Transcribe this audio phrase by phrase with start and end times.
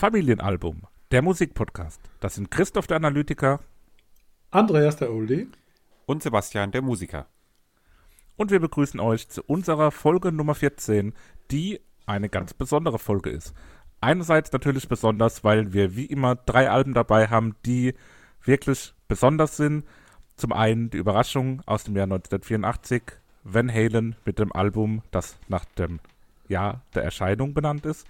[0.00, 2.00] Familienalbum, der Musikpodcast.
[2.20, 3.60] Das sind Christoph der Analytiker,
[4.50, 5.46] Andreas der Oldie
[6.06, 7.26] und Sebastian der Musiker.
[8.36, 11.12] Und wir begrüßen euch zu unserer Folge Nummer 14,
[11.50, 13.52] die eine ganz besondere Folge ist.
[14.00, 17.92] Einerseits natürlich besonders, weil wir wie immer drei Alben dabei haben, die
[18.42, 19.84] wirklich besonders sind.
[20.34, 23.02] Zum einen die Überraschung aus dem Jahr 1984,
[23.44, 26.00] Van Halen mit dem Album, das nach dem
[26.48, 28.06] Jahr der Erscheinung benannt ist.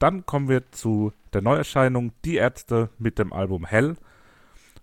[0.00, 3.96] Dann kommen wir zu der Neuerscheinung Die Ärzte mit dem Album Hell.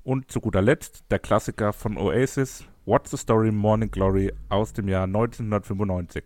[0.03, 4.87] Und zu guter Letzt der Klassiker von Oasis, What's the Story Morning Glory aus dem
[4.87, 6.25] Jahr 1995.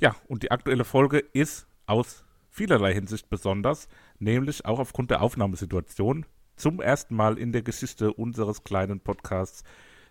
[0.00, 3.86] Ja, und die aktuelle Folge ist aus vielerlei Hinsicht besonders,
[4.18, 6.26] nämlich auch aufgrund der Aufnahmesituation.
[6.56, 9.62] Zum ersten Mal in der Geschichte unseres kleinen Podcasts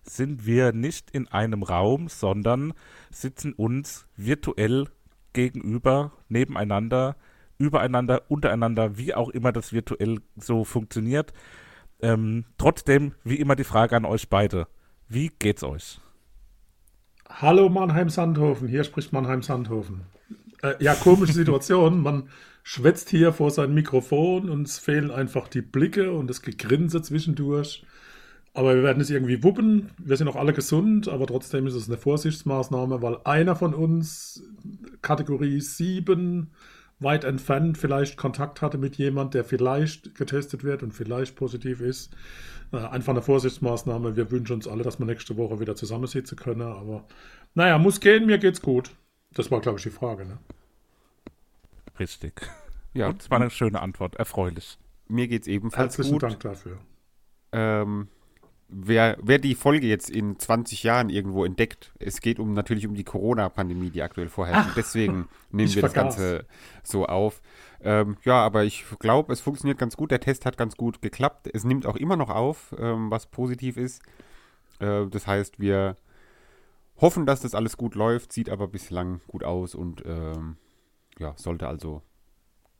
[0.03, 2.73] sind wir nicht in einem Raum, sondern
[3.11, 4.87] sitzen uns virtuell
[5.33, 7.17] gegenüber, nebeneinander
[7.57, 11.33] übereinander, untereinander, wie auch immer das virtuell so funktioniert.
[11.99, 14.67] Ähm, trotzdem, wie immer, die Frage an euch beide.
[15.09, 15.99] Wie geht's euch?
[17.29, 20.01] Hallo Mannheim-Sandhofen, hier spricht Mannheim-Sandhofen.
[20.61, 22.01] Äh, ja, komische Situation.
[22.01, 22.29] Man
[22.63, 27.85] schwätzt hier vor sein Mikrofon und es fehlen einfach die Blicke und das Gegrinse zwischendurch.
[28.53, 29.91] Aber wir werden es irgendwie wuppen.
[29.99, 34.43] Wir sind auch alle gesund, aber trotzdem ist es eine Vorsichtsmaßnahme, weil einer von uns
[35.01, 36.51] Kategorie 7
[36.99, 42.15] weit entfernt vielleicht Kontakt hatte mit jemand, der vielleicht getestet wird und vielleicht positiv ist.
[42.71, 44.15] Äh, einfach eine Vorsichtsmaßnahme.
[44.15, 46.63] Wir wünschen uns alle, dass wir nächste Woche wieder zusammensitzen können.
[46.63, 47.05] Aber
[47.53, 48.91] naja, muss gehen, mir geht's gut.
[49.33, 50.25] Das war, glaube ich, die Frage.
[50.25, 50.37] Ne?
[51.99, 52.49] Richtig.
[52.93, 54.15] Ja, das war eine schöne Antwort.
[54.15, 54.77] Erfreulich.
[55.07, 56.23] Mir geht's ebenfalls Herzlichen gut.
[56.23, 56.79] Dank dafür.
[57.51, 58.07] Ähm,
[58.69, 62.95] wer, wer die Folge jetzt in 20 Jahren irgendwo entdeckt, es geht um natürlich um
[62.95, 64.75] die Corona-Pandemie, die aktuell vorherrscht.
[64.75, 66.15] Deswegen nehmen wir das vergaß.
[66.17, 66.45] Ganze
[66.83, 67.41] so auf.
[67.81, 70.11] Ähm, ja, aber ich glaube, es funktioniert ganz gut.
[70.11, 71.49] Der Test hat ganz gut geklappt.
[71.53, 74.01] Es nimmt auch immer noch auf, ähm, was positiv ist.
[74.79, 75.95] Äh, das heißt, wir
[76.99, 80.57] hoffen, dass das alles gut läuft, sieht aber bislang gut aus und ähm,
[81.19, 82.01] ja, sollte also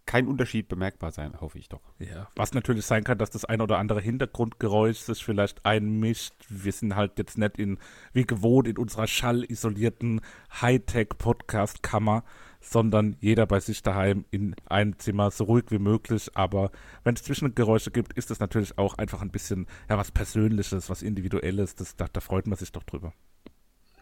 [0.07, 1.81] kein Unterschied bemerkbar sein, hoffe ich doch.
[2.00, 6.34] Ja, was natürlich sein kann, dass das ein oder andere Hintergrundgeräusch sich vielleicht einmischt.
[6.50, 7.78] Wir sind halt jetzt nicht in,
[8.13, 10.22] wie gewohnt, in unserer schallisolierten
[10.62, 12.23] Hightech-Podcast-Kammer,
[12.62, 16.31] sondern jeder bei sich daheim in einem Zimmer, so ruhig wie möglich.
[16.34, 16.72] Aber
[17.03, 21.03] wenn es Zwischengeräusche gibt, ist das natürlich auch einfach ein bisschen, ja, was Persönliches, was
[21.03, 21.75] Individuelles.
[21.75, 23.13] Das, da, da freut man sich doch drüber.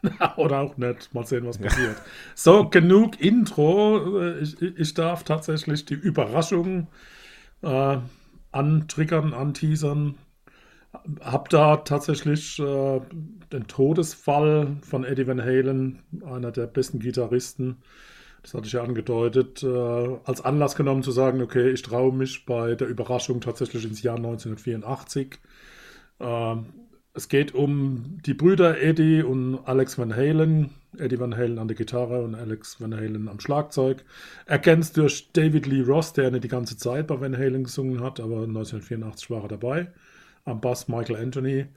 [0.38, 1.14] Oder auch nicht.
[1.14, 2.02] Mal sehen, was passiert.
[2.36, 4.22] So, genug Intro.
[4.22, 6.88] Äh, Ich, ich darf tatsächlich die Überraschung
[7.62, 7.98] äh,
[8.52, 10.16] antriggern, anteasern.
[11.22, 13.02] Hab da tatsächlich äh,
[13.52, 17.78] den Todesfall von Eddie Van Halen, einer der besten Gitarristen,
[18.46, 22.46] das hatte ich ja angedeutet, äh, als Anlass genommen zu sagen, okay, ich traue mich
[22.46, 25.40] bei der Überraschung tatsächlich ins Jahr 1984.
[26.20, 26.68] Ähm,
[27.16, 30.72] es geht um die Brüder Eddie und Alex Van Halen.
[30.98, 34.04] Eddie Van Halen an der Gitarre und Alex Van Halen am Schlagzeug.
[34.46, 38.20] Ergänzt durch David Lee Ross, der nicht die ganze Zeit bei Van Halen gesungen hat,
[38.20, 39.88] aber 1984 war er dabei.
[40.44, 41.68] Am Bass Michael Anthony.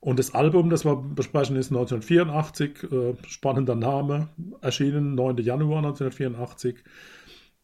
[0.00, 2.84] Und das Album, das wir besprechen, ist 1984.
[2.90, 4.28] Äh, spannender Name.
[4.62, 5.38] Erschienen 9.
[5.38, 6.76] Januar 1984.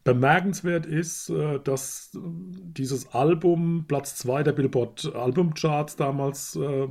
[0.05, 6.89] Bemerkenswert ist, äh, dass dieses Album Platz 2 der Billboard Albumcharts damals äh,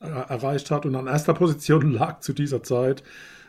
[0.00, 3.02] erreicht hat und an erster Position lag zu dieser Zeit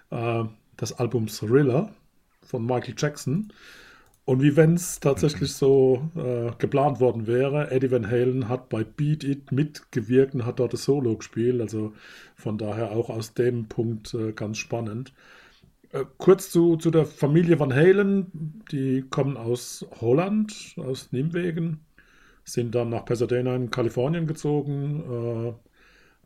[0.10, 0.44] äh,
[0.78, 1.94] das Album Thriller
[2.42, 3.54] von Michael Jackson.
[4.26, 8.84] Und wie wenn es tatsächlich so äh, geplant worden wäre, Eddie Van Halen hat bei
[8.84, 11.60] Beat It mitgewirkt und hat dort das Solo gespielt.
[11.62, 11.94] Also
[12.36, 15.13] von daher auch aus dem Punkt äh, ganz spannend.
[15.92, 18.62] Äh, kurz zu, zu der Familie Van Halen.
[18.72, 21.80] Die kommen aus Holland, aus Nimwegen,
[22.44, 25.56] sind dann nach Pasadena in Kalifornien gezogen.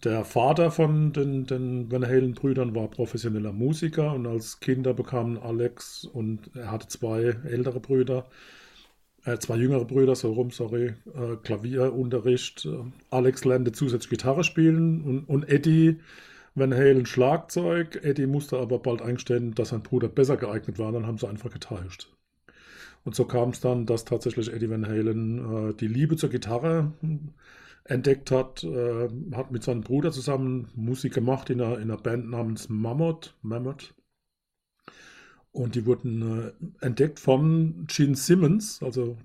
[0.04, 6.04] Der Vater von den, den Van Halen-Brüdern war professioneller Musiker und als Kinder bekamen Alex
[6.04, 8.26] und er hatte zwei ältere Brüder,
[9.24, 12.68] äh, zwei jüngere Brüder, so rum, sorry, äh, Klavierunterricht.
[13.12, 16.02] Alex lernte zusätzlich Gitarre spielen und, und Eddie
[16.54, 18.02] Van Halen Schlagzeug.
[18.04, 21.50] Eddie musste aber bald eingestehen, dass sein Bruder besser geeignet war, dann haben sie einfach
[21.50, 22.10] getauscht.
[23.06, 26.92] Und so kam es dann, dass tatsächlich Eddie Van Halen äh, die Liebe zur Gitarre
[27.86, 32.30] entdeckt hat, äh, hat mit seinem Bruder zusammen Musik gemacht in einer, in einer Band
[32.30, 33.36] namens Mammoth.
[33.42, 33.94] Mammoth.
[35.52, 39.18] Und die wurden äh, entdeckt von Gene Simmons, also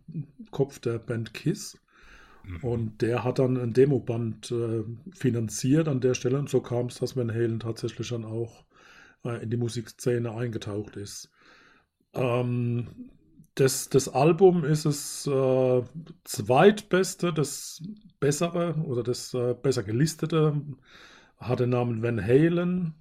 [0.51, 1.79] Kopf der Band Kiss.
[2.63, 4.85] Und der hat dann ein Demoband äh,
[5.15, 6.39] finanziert an der Stelle.
[6.39, 8.65] Und so kam es, dass Van Halen tatsächlich dann auch
[9.25, 11.31] äh, in die Musikszene eingetaucht ist.
[12.15, 13.11] Ähm,
[13.59, 15.83] das, das Album ist das äh,
[16.25, 17.83] zweitbeste, das
[18.21, 20.61] bessere oder das äh, besser gelistete,
[21.39, 22.95] hat den Namen Van Halen.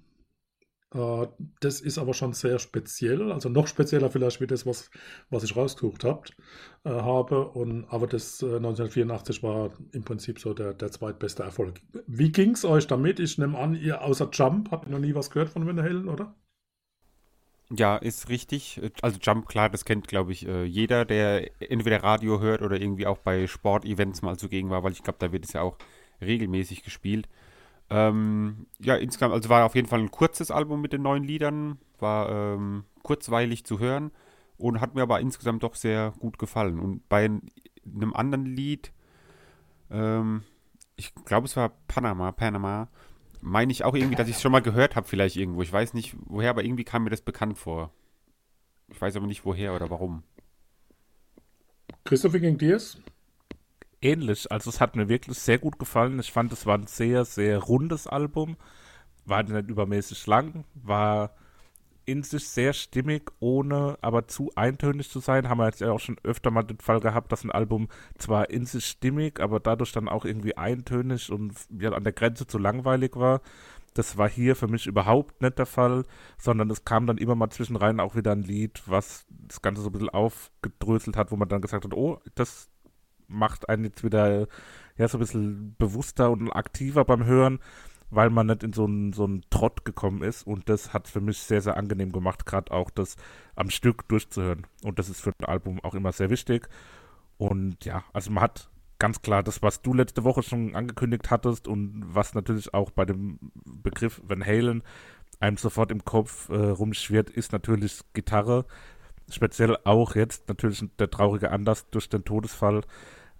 [0.92, 1.26] Äh,
[1.60, 4.90] das ist aber schon sehr speziell, also noch spezieller vielleicht wie das, was,
[5.30, 6.36] was ich rausgesucht habt,
[6.84, 7.48] äh, habe.
[7.50, 11.80] Und, aber das 1984 äh, war im Prinzip so der, der zweitbeste Erfolg.
[12.08, 13.20] Wie ging es euch damit?
[13.20, 16.34] Ich nehme an, ihr außer Jump habt noch nie was gehört von Van Halen, oder?
[17.70, 18.80] Ja, ist richtig.
[19.02, 23.18] Also Jump, klar, das kennt, glaube ich, jeder, der entweder Radio hört oder irgendwie auch
[23.18, 25.76] bei Sportevents mal zugegen war, weil ich glaube, da wird es ja auch
[26.22, 27.28] regelmäßig gespielt.
[27.90, 31.78] Ähm, ja, insgesamt, also war auf jeden Fall ein kurzes Album mit den neuen Liedern,
[31.98, 34.12] war ähm, kurzweilig zu hören
[34.56, 36.80] und hat mir aber insgesamt doch sehr gut gefallen.
[36.80, 38.92] Und bei einem anderen Lied,
[39.90, 40.42] ähm,
[40.96, 42.88] ich glaube, es war Panama, Panama,
[43.40, 45.62] meine ich auch irgendwie, dass ich es schon mal gehört habe, vielleicht irgendwo.
[45.62, 47.92] Ich weiß nicht woher, aber irgendwie kam mir das bekannt vor.
[48.88, 50.22] Ich weiß aber nicht woher oder warum.
[52.04, 52.80] Christopher gegen dir
[54.00, 54.50] ähnlich.
[54.50, 56.18] Also es hat mir wirklich sehr gut gefallen.
[56.20, 58.56] Ich fand, es war ein sehr, sehr rundes Album.
[59.24, 61.34] War nicht übermäßig lang, war
[62.08, 65.48] in sich sehr stimmig, ohne aber zu eintönig zu sein.
[65.48, 68.48] Haben wir jetzt ja auch schon öfter mal den Fall gehabt, dass ein Album zwar
[68.48, 72.56] in sich stimmig, aber dadurch dann auch irgendwie eintönig und ja, an der Grenze zu
[72.56, 73.42] langweilig war.
[73.92, 76.04] Das war hier für mich überhaupt nicht der Fall,
[76.38, 79.90] sondern es kam dann immer mal zwischenrein auch wieder ein Lied, was das Ganze so
[79.90, 82.70] ein bisschen aufgedröselt hat, wo man dann gesagt hat, oh, das,
[83.28, 84.48] macht einen jetzt wieder
[84.96, 87.60] ja so ein bisschen bewusster und aktiver beim Hören,
[88.10, 90.46] weil man nicht in so einen so einen Trott gekommen ist.
[90.46, 93.16] Und das hat für mich sehr sehr angenehm gemacht, gerade auch das
[93.54, 94.66] am Stück durchzuhören.
[94.84, 96.68] Und das ist für ein Album auch immer sehr wichtig.
[97.36, 101.68] Und ja, also man hat ganz klar das, was du letzte Woche schon angekündigt hattest
[101.68, 104.82] und was natürlich auch bei dem Begriff Van Halen
[105.40, 108.64] einem sofort im Kopf äh, rumschwirrt, ist natürlich Gitarre.
[109.30, 112.80] Speziell auch jetzt natürlich der traurige Anlass durch den Todesfall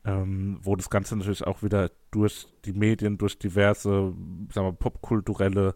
[0.04, 4.14] ähm, wo das Ganze natürlich auch wieder durch die Medien, durch diverse,
[4.52, 5.74] sagen wir, popkulturelle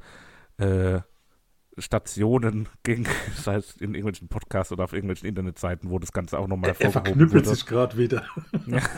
[0.59, 1.01] äh,
[1.79, 6.47] Stationen ging, sei es in irgendwelchen Podcasts oder auf irgendwelchen Internetseiten, wo das Ganze auch
[6.47, 8.25] nochmal hervorgehoben Er verknüppelt sich gerade wieder.
[8.67, 8.81] Ja.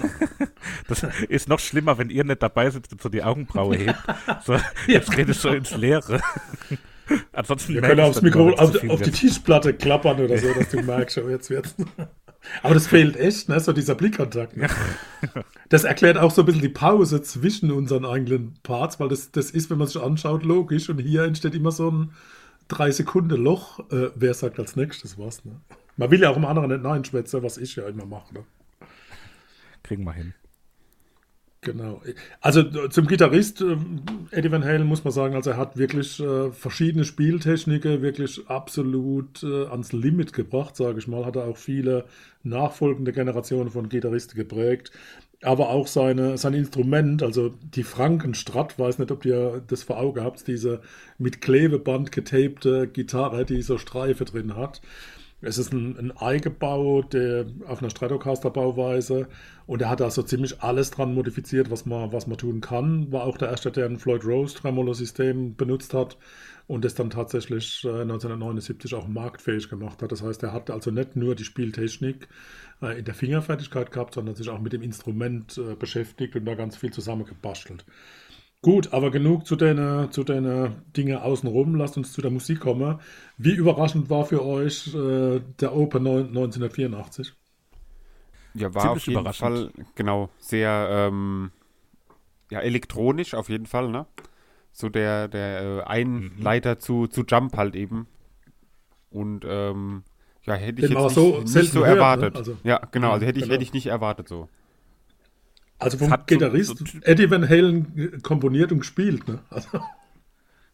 [0.88, 3.98] Das ist noch schlimmer, wenn ihr nicht dabei sitzt und so die Augenbraue hebt.
[4.44, 4.56] So,
[4.86, 6.20] jetzt redest du ins Leere.
[7.32, 11.18] Ansonsten Wir können aufs Mikro, auf, auf die Tischplatte klappern oder so, dass du merkst,
[11.18, 11.74] oh, jetzt wird's.
[12.62, 13.58] Aber das fehlt echt, ne?
[13.60, 14.56] so dieser Blickkontakt.
[14.56, 14.68] Ne?
[15.70, 19.50] Das erklärt auch so ein bisschen die Pause zwischen unseren eigenen Parts, weil das, das
[19.50, 20.88] ist, wenn man sich anschaut, logisch.
[20.88, 22.12] Und hier entsteht immer so ein
[22.68, 23.80] drei Sekunden Loch.
[23.90, 25.44] Äh, wer sagt als nächstes was?
[25.44, 25.52] Ne?
[25.96, 28.34] Man will ja auch im anderen nicht Nein schwätzen, was ich ja immer mache.
[28.34, 28.44] Ne?
[29.82, 30.34] Kriegen wir hin.
[31.64, 32.02] Genau.
[32.40, 33.76] Also zum Gitarrist äh,
[34.30, 39.42] Eddie Van Halen muss man sagen, also er hat wirklich äh, verschiedene Spieltechniken wirklich absolut
[39.42, 41.24] äh, ans Limit gebracht, sage ich mal.
[41.24, 42.04] Hat er auch viele
[42.42, 44.92] nachfolgende Generationen von Gitarristen geprägt.
[45.42, 50.22] Aber auch seine, sein Instrument, also die Frankenstrat, weiß nicht, ob ihr das vor Augen
[50.22, 50.80] habt, diese
[51.18, 54.80] mit Klebeband getapte Gitarre, die so Streife drin hat.
[55.44, 59.28] Es ist ein, ein Eigenbau der, auf einer Stratocaster-Bauweise
[59.66, 63.12] und er hat da so ziemlich alles dran modifiziert, was man, was man tun kann.
[63.12, 66.16] War auch der erste, der ein Floyd Rose Tremolo-System benutzt hat
[66.66, 70.12] und es dann tatsächlich äh, 1979 auch marktfähig gemacht hat.
[70.12, 72.28] Das heißt, er hat also nicht nur die Spieltechnik
[72.80, 76.54] äh, in der Fingerfertigkeit gehabt, sondern sich auch mit dem Instrument äh, beschäftigt und da
[76.54, 77.84] ganz viel zusammengebastelt.
[78.64, 81.74] Gut, aber genug zu den, zu den Dingen außenrum.
[81.74, 82.98] Lasst uns zu der Musik kommen.
[83.36, 87.34] Wie überraschend war für euch äh, der Open 1984?
[88.54, 91.50] Ja, war Ziemlich auf jeden Fall, genau, sehr ähm,
[92.50, 94.06] ja, elektronisch auf jeden Fall, ne?
[94.72, 96.80] So der, der äh, Einleiter mhm.
[96.80, 98.06] zu, zu Jump halt eben.
[99.10, 100.04] Und ähm,
[100.44, 102.32] ja, hätte ich Den jetzt nicht so, nicht so erwartet.
[102.32, 102.38] ne?
[102.38, 103.52] also, ja, genau, also hätte ich, genau.
[103.52, 104.48] hätte ich nicht erwartet so.
[105.84, 109.40] Also vom Gitarrist so, so Eddie Van Halen komponiert und gespielt, ne?
[109.50, 109.68] Also.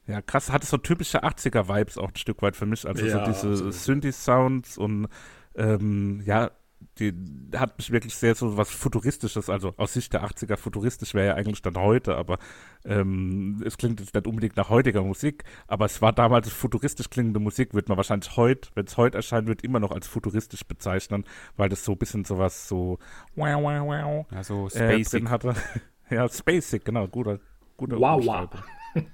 [0.07, 2.87] Ja, krass, hat so typische 80er-Vibes auch ein Stück weit für mich.
[2.87, 5.09] Also ja, so diese Synthi-Sounds und
[5.55, 6.51] ähm, ja,
[6.99, 7.15] die
[7.57, 11.35] hat mich wirklich sehr so was Futuristisches, also aus Sicht der 80er futuristisch wäre ja
[11.35, 12.39] eigentlich dann heute, aber
[12.85, 17.41] ähm, es klingt jetzt nicht unbedingt nach heutiger Musik, aber es war damals futuristisch klingende
[17.41, 21.25] Musik, wird man wahrscheinlich heute, wenn es heute erscheint, wird immer noch als futuristisch bezeichnen,
[21.57, 22.99] weil das so ein bisschen sowas so
[23.35, 25.55] wow, wow, wow ja, so äh, drin hatte.
[26.11, 27.41] ja, spacig, genau, guter,
[27.77, 28.49] guter Wow, wow.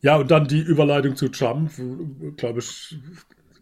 [0.00, 1.72] ja, und dann die Überleitung zu Jump,
[2.36, 2.98] glaube ich,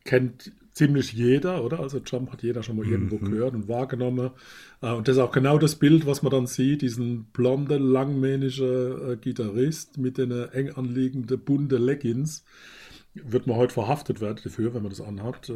[0.04, 1.80] kennt ziemlich jeder, oder?
[1.80, 3.30] Also Jump hat jeder schon mal irgendwo mhm.
[3.30, 4.30] gehört und wahrgenommen.
[4.80, 9.12] Äh, und das ist auch genau das Bild, was man dann sieht, diesen blonde, langmähnige
[9.12, 12.44] äh, Gitarrist mit den äh, eng anliegenden bunte Leggings.
[13.12, 15.52] Wird man heute verhaftet werden dafür, wenn man das anhat.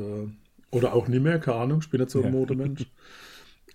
[0.70, 2.30] Oder auch nie mehr, keine Ahnung, ich bin nicht so ein ja.
[2.32, 2.84] Modemensch.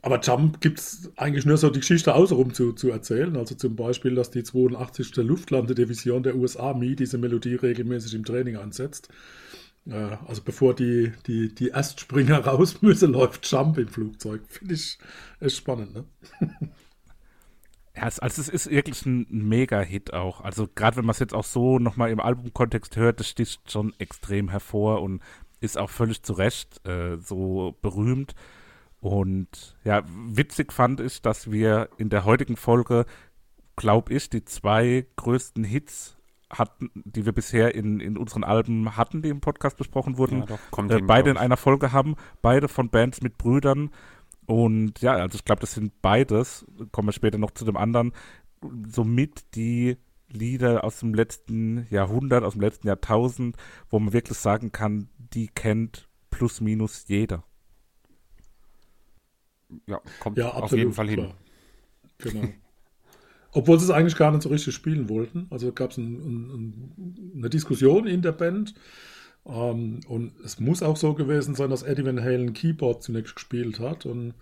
[0.02, 3.36] Aber Jump gibt es eigentlich nur so die Geschichte außenrum zu, zu erzählen.
[3.38, 5.16] Also zum Beispiel, dass die 82.
[5.16, 9.10] Luftlandedivision der USA Army diese Melodie regelmäßig im Training ansetzt.
[9.92, 14.42] Also bevor die, die, die Erstspringer raus müssen, läuft Jump im Flugzeug.
[14.48, 14.98] Finde ich
[15.40, 16.06] echt spannend, ne?
[17.96, 20.42] Also es ist wirklich ein Mega-Hit auch.
[20.42, 23.94] Also gerade wenn man es jetzt auch so nochmal im Albumkontext hört, das sticht schon
[24.00, 25.22] extrem hervor und
[25.60, 28.36] ist auch völlig zu Recht äh, so berühmt.
[29.02, 33.06] Und ja, witzig fand ich, dass wir in der heutigen Folge,
[33.76, 36.19] glaube ich, die zwei größten Hits
[36.50, 40.58] hatten, die wir bisher in, in unseren Alben hatten, die im Podcast besprochen wurden, ja,
[40.72, 43.92] doch, äh, beide in einer Folge haben, beide von Bands mit Brüdern.
[44.46, 48.14] Und ja, also ich glaube, das sind beides, kommen wir später noch zu dem anderen,
[48.88, 49.98] somit die
[50.32, 53.56] Lieder aus dem letzten Jahrhundert, aus dem letzten Jahrtausend,
[53.90, 57.44] wo man wirklich sagen kann, die kennt plus minus jeder
[59.86, 61.34] ja, kommt ja, auf jeden Fall hin.
[62.20, 62.48] Genau.
[63.52, 65.48] Obwohl sie es eigentlich gar nicht so richtig spielen wollten.
[65.50, 68.76] Also gab es ein, ein, eine Diskussion in der Band.
[69.46, 73.80] Ähm, und es muss auch so gewesen sein, dass Eddie Van Halen Keyboard zunächst gespielt
[73.80, 74.06] hat.
[74.06, 74.34] Und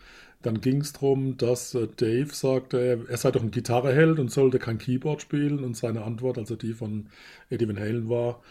[0.41, 4.59] dann ging es darum, dass äh, Dave sagte, er sei doch ein Gitarreheld und sollte
[4.59, 5.63] kein Keyboard spielen.
[5.63, 7.07] Und seine Antwort, also die von
[7.49, 8.41] Eddie Van Halen war,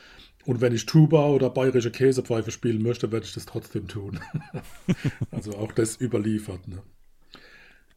[0.47, 4.21] und wenn ich Tuba oder bayerische Käsepfeife spielen möchte, werde ich das trotzdem tun.
[5.33, 6.69] also auch das überliefert.
[6.69, 6.83] Ne?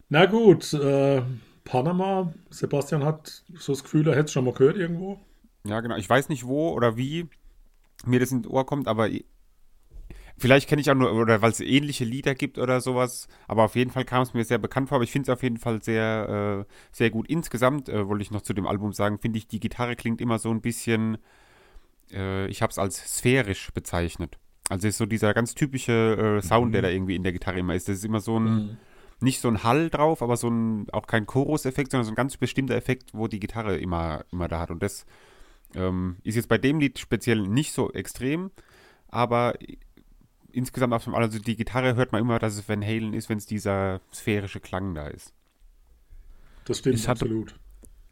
[0.09, 1.21] Na gut, äh,
[1.63, 2.33] Panama.
[2.49, 5.19] Sebastian hat so das Gefühl, er hätte es schon mal gehört irgendwo.
[5.65, 5.97] Ja, genau.
[5.97, 7.27] Ich weiß nicht wo oder wie
[8.05, 9.09] mir das ins Ohr kommt, aber
[10.37, 13.75] vielleicht kenne ich auch nur, oder weil es ähnliche Lieder gibt oder sowas, aber auf
[13.75, 15.83] jeden Fall kam es mir sehr bekannt vor, aber ich finde es auf jeden Fall
[15.83, 17.27] sehr, äh, sehr gut.
[17.27, 20.39] Insgesamt äh, wollte ich noch zu dem Album sagen, finde ich, die Gitarre klingt immer
[20.39, 21.17] so ein bisschen
[22.11, 24.37] äh, ich habe es als sphärisch bezeichnet.
[24.69, 26.71] Also ist so dieser ganz typische äh, Sound, mhm.
[26.73, 27.87] der da irgendwie in der Gitarre immer ist.
[27.87, 28.77] Das ist immer so ein, mhm.
[29.21, 32.38] Nicht so ein Hall drauf, aber so ein, auch kein Chorus-Effekt, sondern so ein ganz
[32.38, 34.71] bestimmter Effekt, wo die Gitarre immer, immer da hat.
[34.71, 35.05] Und das
[35.75, 38.51] ähm, ist jetzt bei dem Lied speziell nicht so extrem,
[39.09, 39.55] aber
[40.51, 43.38] insgesamt auf dem also die Gitarre hört man immer, dass es Van Halen ist, wenn
[43.38, 45.33] es dieser sphärische Klang da ist.
[46.65, 47.59] Das stimmt ich absolut.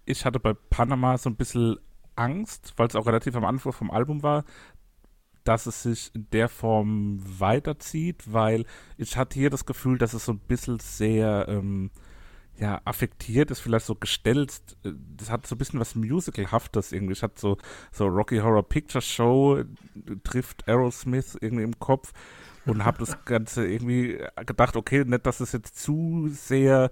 [0.05, 1.77] ich hatte bei Panama so ein bisschen
[2.15, 4.43] Angst, weil es auch relativ am Anfang vom Album war,
[5.47, 8.65] dass es sich in der Form weiterzieht, weil
[8.97, 11.91] ich hatte hier das Gefühl, dass es so ein bisschen sehr ähm,
[12.57, 14.61] ja, affektiert ist, vielleicht so gestellt.
[14.83, 17.13] Das hat so ein bisschen was Musicalhaftes irgendwie.
[17.13, 17.57] Ich hatte so,
[17.91, 19.63] so Rocky Horror Picture Show,
[20.23, 22.13] trifft Aerosmith irgendwie im Kopf
[22.65, 26.89] und habe das Ganze irgendwie gedacht, okay, nicht, dass es jetzt zu sehr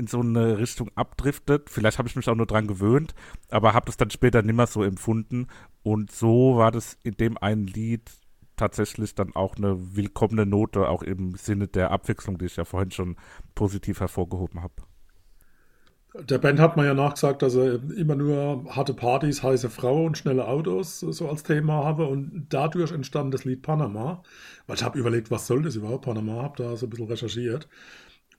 [0.00, 1.68] in so eine Richtung abdriftet.
[1.68, 3.14] Vielleicht habe ich mich auch nur dran gewöhnt,
[3.50, 5.46] aber habe das dann später nicht mehr so empfunden.
[5.82, 8.10] Und so war das in dem einen Lied
[8.56, 12.90] tatsächlich dann auch eine willkommene Note, auch im Sinne der Abwechslung, die ich ja vorhin
[12.90, 13.16] schon
[13.54, 14.74] positiv hervorgehoben habe.
[16.14, 20.18] Der Band hat man ja nachgesagt, dass er immer nur harte Partys, heiße Frauen und
[20.18, 24.22] schnelle Autos so als Thema habe und dadurch entstand das Lied Panama,
[24.66, 27.68] weil ich habe überlegt, was soll das überhaupt, Panama, habe da so ein bisschen recherchiert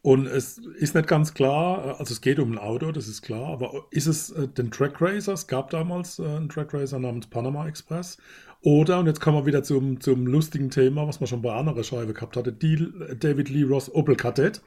[0.04, 3.50] und es ist nicht ganz klar, also es geht um ein Auto, das ist klar,
[3.50, 5.34] aber ist es äh, den Track Racer?
[5.34, 8.18] Es gab damals äh, einen Track Racer namens Panama Express.
[8.64, 11.84] Oder, und jetzt kommen wir wieder zum, zum lustigen Thema, was man schon bei anderer
[11.84, 14.62] Scheibe gehabt hatte, die David Lee Ross Opel Kadett.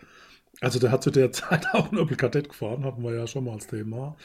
[0.61, 3.45] Also der hat zu der Zeit auch ein Opel Kadett gefahren, hatten wir ja schon
[3.45, 4.17] mal als Thema.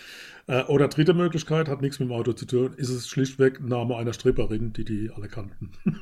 [0.46, 3.98] Äh, oder dritte Möglichkeit, hat nichts mit dem Auto zu tun, ist es schlichtweg Name
[3.98, 5.72] einer Stripperin, die die alle kannten.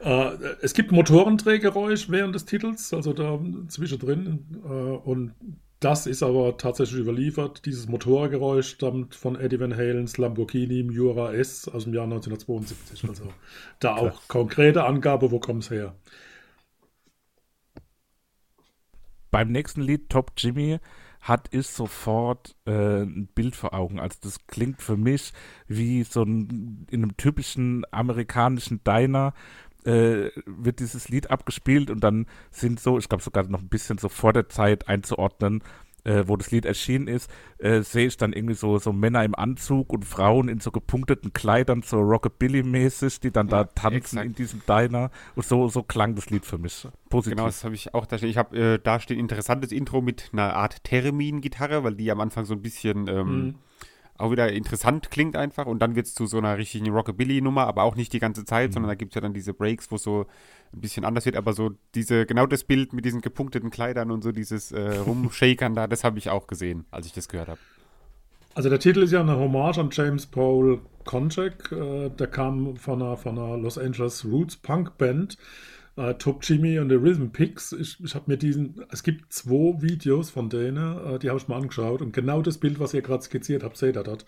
[0.00, 3.38] Äh, es gibt Motorendrehgeräusch während des Titels, also da
[3.68, 4.46] zwischendrin.
[4.64, 5.34] Äh, und
[5.80, 7.64] das ist aber tatsächlich überliefert.
[7.64, 13.08] Dieses Motorgeräusch stammt von Eddie Van Halens Lamborghini Miura S aus dem Jahr 1972.
[13.08, 13.24] Also
[13.78, 15.94] da auch konkrete Angabe, wo kommt es her.
[19.30, 20.80] Beim nächsten Lied, Top Jimmy,
[21.20, 24.00] hat ich sofort äh, ein Bild vor Augen.
[24.00, 25.32] Also das klingt für mich
[25.66, 29.34] wie so ein in einem typischen amerikanischen Diner
[29.84, 33.98] äh, wird dieses Lied abgespielt und dann sind so, ich glaube sogar noch ein bisschen
[33.98, 35.62] so vor der Zeit einzuordnen,
[36.04, 39.34] äh, wo das Lied erschienen ist, äh, sehe ich dann irgendwie so, so Männer im
[39.34, 44.26] Anzug und Frauen in so gepunkteten Kleidern, so Rockabilly-mäßig, die dann ja, da tanzen exakt.
[44.26, 45.10] in diesem Diner.
[45.34, 46.88] Und so, so klang das Lied für mich.
[47.08, 47.36] Positiv.
[47.36, 48.30] Genau, das habe ich auch da stehen.
[48.30, 52.20] Ich habe äh, da steht ein interessantes Intro mit einer Art Termin-Gitarre, weil die am
[52.20, 53.54] Anfang so ein bisschen ähm, mhm
[54.20, 57.82] auch wieder interessant klingt einfach und dann wird es zu so einer richtigen Rockabilly-Nummer, aber
[57.84, 58.74] auch nicht die ganze Zeit, mhm.
[58.74, 60.26] sondern da gibt es ja dann diese Breaks, wo es so
[60.72, 64.22] ein bisschen anders wird, aber so diese, genau das Bild mit diesen gepunkteten Kleidern und
[64.22, 67.60] so dieses äh, Rumshakern da, das habe ich auch gesehen, als ich das gehört habe.
[68.54, 71.70] Also der Titel ist ja eine Hommage an James Paul Konchak.
[71.72, 75.36] Äh, der kam von einer, von einer Los Angeles Roots Punk Band.
[75.96, 77.72] Äh, Top Jimmy und the Rhythm Picks.
[77.72, 81.48] Ich, ich habe mir diesen, es gibt zwei Videos von denen, äh, die habe ich
[81.48, 84.24] mal angeschaut und genau das Bild, was ihr gerade skizziert habt, seht ihr dort.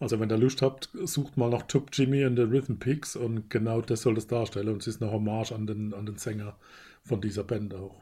[0.00, 3.50] Also wenn ihr Lust habt, sucht mal nach Top Jimmy und the Rhythm Picks und
[3.50, 6.56] genau das soll das darstellen und es ist eine Hommage an den, an den Sänger
[7.02, 8.00] von dieser Band auch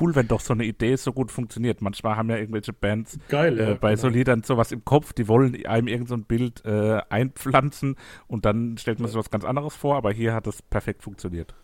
[0.00, 1.80] cool, wenn doch so eine Idee so gut funktioniert.
[1.82, 4.02] Manchmal haben ja irgendwelche Bands Geil, äh, ja, bei genau.
[4.02, 8.44] so Liedern sowas im Kopf, die wollen einem irgend so ein Bild äh, einpflanzen und
[8.44, 11.54] dann stellt man sich was ganz anderes vor, aber hier hat es perfekt funktioniert.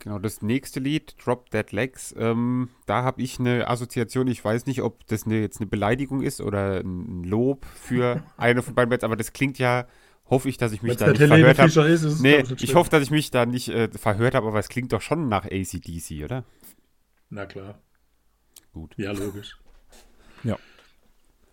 [0.00, 4.28] Genau, das nächste Lied, Drop Dead Legs, ähm, da habe ich eine Assoziation.
[4.28, 8.62] Ich weiß nicht, ob das eine, jetzt eine Beleidigung ist oder ein Lob für eine
[8.62, 9.86] von beiden Bands, aber das klingt ja,
[10.30, 12.16] hoffe ich, dass ich mich Wenn's da nicht Helene verhört habe.
[12.22, 15.02] Nee, ich, hoffe, dass ich mich da nicht äh, verhört habe, aber es klingt doch
[15.02, 16.44] schon nach ACDC, oder?
[17.30, 17.78] Na klar.
[18.72, 18.92] Gut.
[18.96, 19.56] Ja, logisch.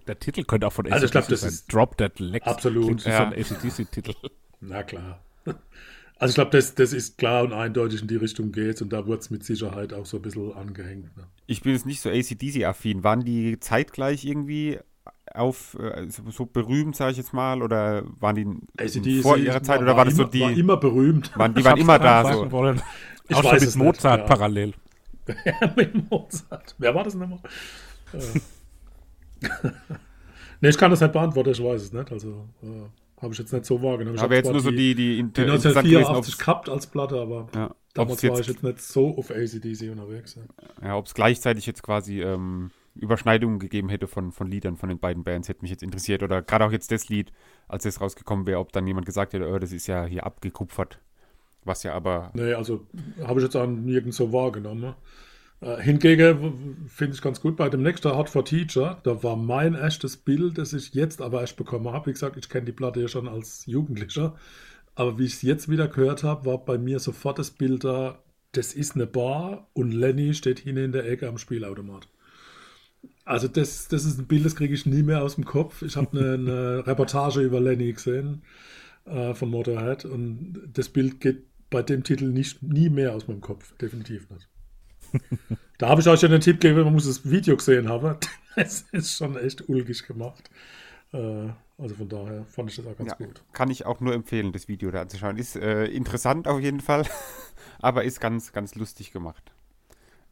[0.07, 1.49] Der Titel könnte auch von Also ich glaub, AC/DC das sein.
[1.49, 2.47] ist- Drop Dead Legs.
[2.47, 3.03] Absolut.
[3.03, 3.17] Ja.
[3.17, 4.13] so ein ACDC-Titel.
[4.61, 5.23] Na klar.
[6.19, 9.05] Also ich glaube, das, das ist klar und eindeutig in die Richtung geht und da
[9.05, 11.15] wurde es mit Sicherheit auch so ein bisschen angehängt.
[11.15, 11.25] Ne?
[11.45, 13.03] Ich bin jetzt nicht so ACDC-affin.
[13.03, 14.79] Waren die zeitgleich irgendwie
[15.31, 18.47] auf äh, so, berühmt, sage ich jetzt mal, oder waren die
[18.83, 21.37] ACDC vor ihrer Zeit oder war, das immer, so die, war immer berühmt.
[21.37, 22.51] waren, die Ich waren immer da so?
[22.51, 22.81] Wollen.
[23.29, 24.25] Ich auch schon weiß mit es nicht, Mozart ja.
[24.25, 24.73] parallel.
[25.75, 26.75] mit Mozart.
[26.77, 27.15] Wer war das?
[27.15, 28.39] Äh.
[30.61, 32.11] nee, ich kann das nicht beantworten, ich weiß es nicht.
[32.11, 34.15] Also äh, habe ich jetzt nicht so wahrgenommen.
[34.15, 37.47] Ich jetzt nur so die, die, die inter- gewesen, 1984 ob's- gehabt als Platte, aber
[37.55, 40.35] ja, damals war ich jetzt, nicht so auf ACDC unterwegs.
[40.35, 40.87] Ja.
[40.87, 45.23] ja, ob's gleichzeitig jetzt quasi ähm, Überschneidungen gegeben hätte von, von Liedern von den beiden
[45.23, 46.23] Bands, hätte mich jetzt interessiert.
[46.23, 47.31] Oder gerade auch jetzt das Lied,
[47.67, 50.99] als es rausgekommen wäre, ob dann jemand gesagt hätte, oh, das ist ja hier abgekupfert.
[51.67, 52.87] Was ja aber Nee, also
[53.23, 54.95] habe ich jetzt auch nirgends so wahrgenommen.
[55.59, 59.73] Äh, hingegen finde ich ganz gut bei dem nächsten Hot for Teacher, da war mein
[59.73, 62.07] erstes Bild, das ich jetzt aber erst bekommen habe.
[62.07, 64.35] Wie gesagt, ich kenne die Platte ja schon als Jugendlicher.
[64.95, 68.19] Aber wie ich es jetzt wieder gehört habe, war bei mir sofort das Bild da,
[68.51, 72.07] das ist eine Bar und Lenny steht hinten in der Ecke am Spielautomat.
[73.25, 75.81] Also das, das ist ein Bild, das kriege ich nie mehr aus dem Kopf.
[75.81, 78.41] Ich habe eine, eine Reportage über Lenny gesehen
[79.05, 83.41] äh, von Motorhead und das Bild geht bei dem Titel nicht, nie mehr aus meinem
[83.41, 83.75] Kopf.
[83.77, 84.47] Definitiv nicht.
[85.77, 88.17] da habe ich euch ja den Tipp gegeben, man muss das Video gesehen haben.
[88.59, 90.49] Es ist schon echt ulkig gemacht.
[91.13, 93.43] Äh, also von daher fand ich das auch ganz ja, gut.
[93.53, 95.37] kann ich auch nur empfehlen, das Video da anzuschauen.
[95.37, 97.05] Ist äh, interessant auf jeden Fall,
[97.79, 99.51] aber ist ganz, ganz lustig gemacht.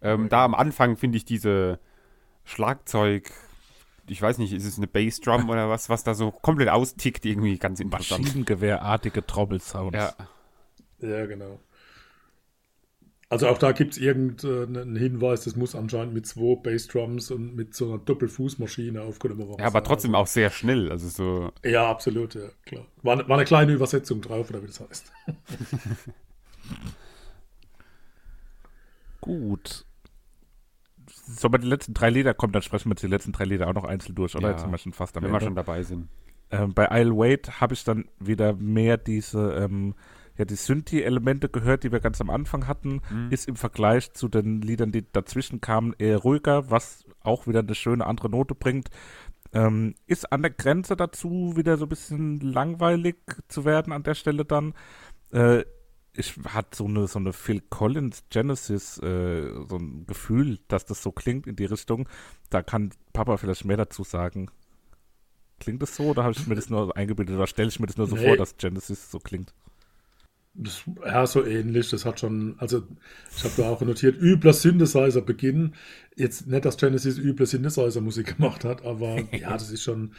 [0.01, 1.79] Ähm, da am Anfang finde ich diese
[2.45, 3.31] Schlagzeug,
[4.07, 7.59] ich weiß nicht, ist es eine Bassdrum oder was, was da so komplett austickt, irgendwie
[7.59, 8.23] ganz interessant.
[8.23, 9.95] Maschinengewehrartige Trommel-Sounds.
[9.95, 10.15] Ja,
[10.99, 11.59] Ja, genau.
[13.27, 17.73] Also auch da gibt es irgendeinen Hinweis, das muss anscheinend mit zwei Bassdrums und mit
[17.73, 19.83] so einer Doppelfußmaschine aufgenommen worden ja, aber sein.
[19.85, 20.91] trotzdem auch sehr schnell.
[20.91, 22.85] Also so, Ja, absolut, ja, klar.
[23.01, 25.11] War, war eine kleine Übersetzung drauf, oder wie das heißt.
[29.21, 29.85] Gut.
[31.07, 33.73] Sobald die letzten drei Lieder kommen, dann sprechen wir jetzt die letzten drei Lieder auch
[33.73, 34.49] noch einzeln durch, oder?
[34.49, 35.45] Ja, jetzt sind wir schon fast am wenn wir Ende.
[35.47, 36.09] schon dabei sind.
[36.51, 39.95] Ähm, bei Isle Wait habe ich dann wieder mehr diese, ähm,
[40.37, 43.01] ja, die Synthi-Elemente gehört, die wir ganz am Anfang hatten.
[43.09, 43.31] Mhm.
[43.31, 47.75] Ist im Vergleich zu den Liedern, die dazwischen kamen, eher ruhiger, was auch wieder eine
[47.75, 48.89] schöne andere Note bringt.
[49.53, 53.15] Ähm, ist an der Grenze dazu wieder so ein bisschen langweilig
[53.47, 54.73] zu werden an der Stelle dann.
[55.31, 55.63] Äh,
[56.17, 61.01] ich hatte so eine, so eine Phil Collins Genesis, äh, so ein Gefühl, dass das
[61.01, 62.07] so klingt in die Richtung.
[62.49, 64.49] Da kann Papa vielleicht mehr dazu sagen.
[65.59, 67.97] Klingt das so oder habe ich mir das nur eingebildet oder stelle ich mir das
[67.97, 68.27] nur so Nee.
[68.27, 69.53] vor, dass Genesis so klingt?
[70.57, 71.89] Das, ja, so ähnlich.
[71.89, 72.83] Das hat schon, also
[73.35, 75.73] ich habe da auch notiert, übler Synthesizer-Beginn.
[76.15, 80.13] Jetzt nicht, dass Genesis üble Synthesizer-Musik gemacht hat, aber ja, das ist schon.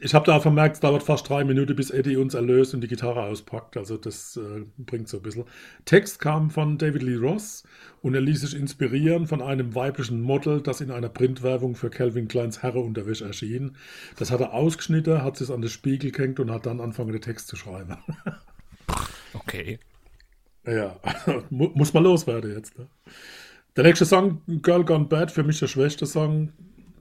[0.00, 2.82] Ich habe da auch vermerkt, es dauert fast drei Minuten, bis Eddie uns erlöst und
[2.82, 3.76] die Gitarre auspackt.
[3.76, 5.44] Also das äh, bringt so ein bisschen.
[5.84, 7.62] Text kam von David Lee Ross
[8.02, 12.28] und er ließ sich inspirieren von einem weiblichen Model, das in einer Printwerbung für Calvin
[12.28, 13.76] Kleins Herreunterwäsche erschien.
[14.16, 17.22] Das hat er ausgeschnitten, hat es an den Spiegel gehängt und hat dann angefangen, den
[17.22, 17.96] Text zu schreiben.
[19.40, 19.78] Okay.
[20.66, 21.00] Ja,
[21.50, 22.78] mu- muss mal loswerden jetzt.
[22.78, 22.88] Ne?
[23.76, 26.52] Der nächste Song, Girl Gone Bad, für mich der schwächste Song,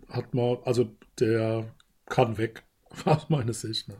[0.09, 1.73] hat man, also der
[2.07, 2.63] kann weg,
[3.05, 3.89] aus meiner Sicht.
[3.89, 3.95] Ne?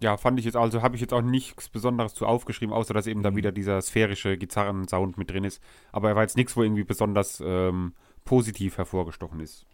[0.00, 3.08] Ja, fand ich jetzt also, habe ich jetzt auch nichts Besonderes zu aufgeschrieben, außer dass
[3.08, 5.60] eben dann wieder dieser sphärische Gitarrensound mit drin ist.
[5.90, 9.66] Aber er war jetzt nichts, wo irgendwie besonders ähm, positiv hervorgestochen ist.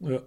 [0.00, 0.22] Ja.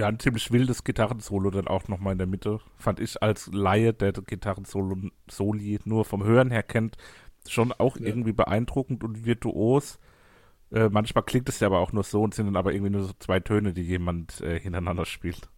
[0.00, 2.60] Ja, ein ziemlich wildes Gitarrensolo dann auch nochmal in der Mitte.
[2.78, 6.96] Fand ich als Laie, der Gitarrensolo-Soli nur vom Hören her kennt,
[7.46, 8.04] schon auch Ja.
[8.04, 9.98] irgendwie beeindruckend und virtuos.
[10.72, 13.04] Äh, manchmal klingt es ja aber auch nur so und sind dann aber irgendwie nur
[13.04, 15.50] so zwei Töne, die jemand äh, hintereinander spielt.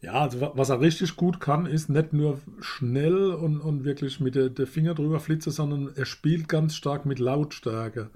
[0.00, 4.36] Ja, also was er richtig gut kann, ist nicht nur schnell und, und wirklich mit
[4.36, 8.10] der, der Finger drüber flitze, sondern er spielt ganz stark mit Lautstärke.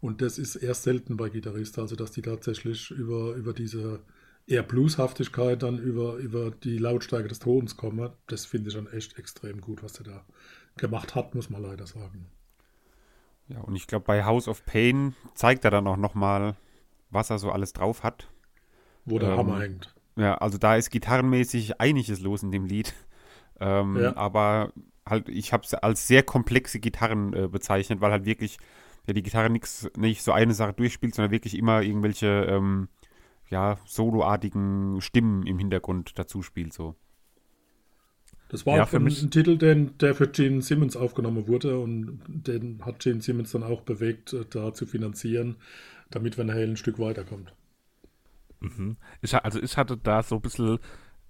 [0.00, 4.00] Und das ist eher selten bei Gitarristen, also dass die tatsächlich über, über diese
[4.46, 8.10] eher Blueshaftigkeit dann über, über die Lautstärke des Tons kommen.
[8.26, 10.24] Das finde ich dann echt extrem gut, was er da
[10.76, 12.26] gemacht hat, muss man leider sagen.
[13.48, 16.56] Ja, und ich glaube, bei House of Pain zeigt er dann auch nochmal,
[17.10, 18.28] was er so alles drauf hat.
[19.04, 19.94] Wo der ähm, Hammer hängt.
[20.16, 22.94] Ja, also da ist gitarrenmäßig einiges los in dem Lied.
[23.60, 24.16] Ähm, ja.
[24.16, 24.72] Aber
[25.06, 28.58] halt, ich habe es als sehr komplexe Gitarren äh, bezeichnet, weil halt wirklich
[29.06, 32.88] ja, die Gitarre nix, nicht so eine Sache durchspielt, sondern wirklich immer irgendwelche ähm,
[33.48, 36.72] ja, soloartigen Stimmen im Hintergrund dazu spielt.
[36.72, 36.96] So.
[38.48, 42.20] Das war ja, für mich ein Titel, den, der für Gene Simmons aufgenommen wurde und
[42.26, 45.56] den hat Gene Simmons dann auch bewegt, äh, da zu finanzieren,
[46.10, 47.52] damit Van Halen ein Stück weiterkommt.
[48.60, 48.96] Mhm.
[49.22, 50.78] Ich, also ich hatte da so ein bisschen,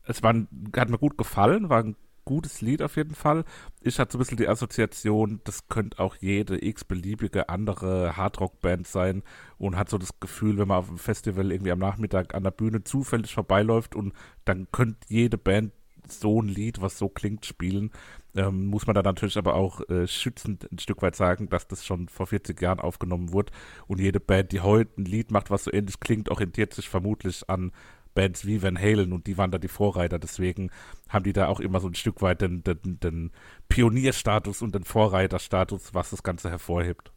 [0.05, 0.35] es war,
[0.77, 3.45] hat mir gut gefallen, war ein gutes Lied auf jeden Fall.
[3.81, 9.23] Ich hatte so ein bisschen die Assoziation, das könnte auch jede x-beliebige andere Hardrock-Band sein
[9.59, 12.51] und hat so das Gefühl, wenn man auf einem Festival irgendwie am Nachmittag an der
[12.51, 14.13] Bühne zufällig vorbeiläuft und
[14.45, 15.73] dann könnte jede Band
[16.09, 17.91] so ein Lied, was so klingt, spielen.
[18.35, 21.85] Ähm, muss man da natürlich aber auch äh, schützend ein Stück weit sagen, dass das
[21.85, 23.53] schon vor 40 Jahren aufgenommen wurde
[23.87, 27.49] und jede Band, die heute ein Lied macht, was so ähnlich klingt, orientiert sich vermutlich
[27.49, 27.73] an
[28.15, 30.19] Bands wie Van Halen und die waren da die Vorreiter.
[30.19, 30.71] Deswegen
[31.09, 33.31] haben die da auch immer so ein Stück weit den, den, den
[33.69, 37.13] Pionierstatus und den Vorreiterstatus, was das Ganze hervorhebt.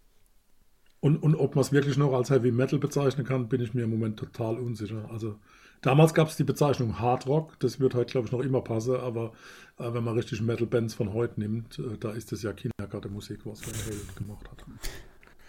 [0.99, 3.83] Und, und ob man es wirklich noch als Heavy Metal bezeichnen kann, bin ich mir
[3.83, 5.09] im Moment total unsicher.
[5.11, 5.35] Also
[5.81, 8.95] damals gab es die Bezeichnung Hard Rock, das wird heute, glaube ich, noch immer passen,
[8.95, 9.33] aber
[9.77, 13.61] äh, wenn man richtig Metal-Bands von heute nimmt, äh, da ist das ja Kindergartenmusik, was
[13.65, 14.65] Van Halen gemacht hat.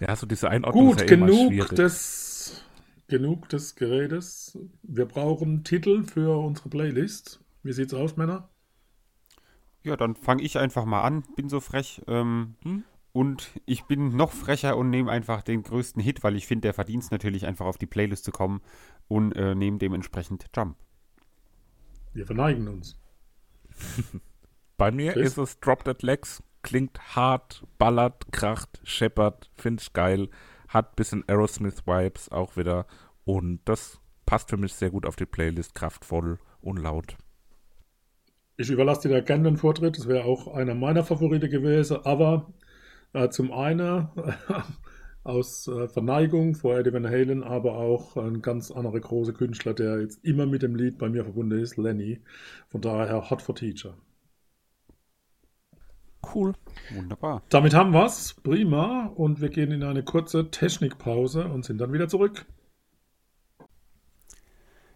[0.00, 2.27] Ja, so diese Einordnung Gut, ist ja genug des
[3.09, 4.57] genug des Gerätes.
[4.83, 7.42] Wir brauchen Titel für unsere Playlist.
[7.62, 8.51] Wie sieht's aus, Männer?
[9.83, 11.25] Ja, dann fange ich einfach mal an.
[11.35, 12.03] Bin so frech.
[12.07, 12.85] Ähm, hm?
[13.12, 16.75] Und ich bin noch frecher und nehme einfach den größten Hit, weil ich finde, der
[16.75, 18.61] verdient es natürlich einfach auf die Playlist zu kommen
[19.09, 20.77] und äh, nehme dementsprechend Jump.
[22.12, 22.97] Wir verneigen uns.
[24.77, 25.33] Bei mir Chris?
[25.33, 26.42] ist es Drop That Legs.
[26.62, 30.29] Klingt hart, ballert, kracht, scheppert, finde ich geil
[30.68, 32.87] hat ein bisschen Aerosmith-Vibes auch wieder.
[33.24, 37.16] Und das passt für mich sehr gut auf die Playlist, kraftvoll und laut.
[38.57, 42.52] Ich überlasse dir da gerne den Vortritt, das wäre auch einer meiner Favoriten gewesen, aber
[43.12, 44.09] äh, zum einen
[45.22, 50.00] aus äh, Verneigung vor Eddie Van Halen, aber auch ein ganz anderer großer Künstler, der
[50.00, 52.20] jetzt immer mit dem Lied bei mir verbunden ist, Lenny.
[52.68, 53.94] Von daher Hot for Teacher.
[56.22, 56.54] Cool.
[56.90, 57.42] Wunderbar.
[57.48, 58.35] Damit haben wir es.
[58.42, 59.07] Prima.
[59.14, 62.46] Und wir gehen in eine kurze Technikpause und sind dann wieder zurück.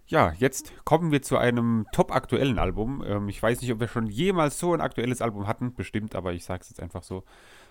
[0.07, 3.03] Ja, jetzt kommen wir zu einem top aktuellen Album.
[3.07, 6.35] Ähm, ich weiß nicht, ob wir schon jemals so ein aktuelles Album hatten, bestimmt, aber
[6.35, 7.25] ich sage es jetzt einfach so.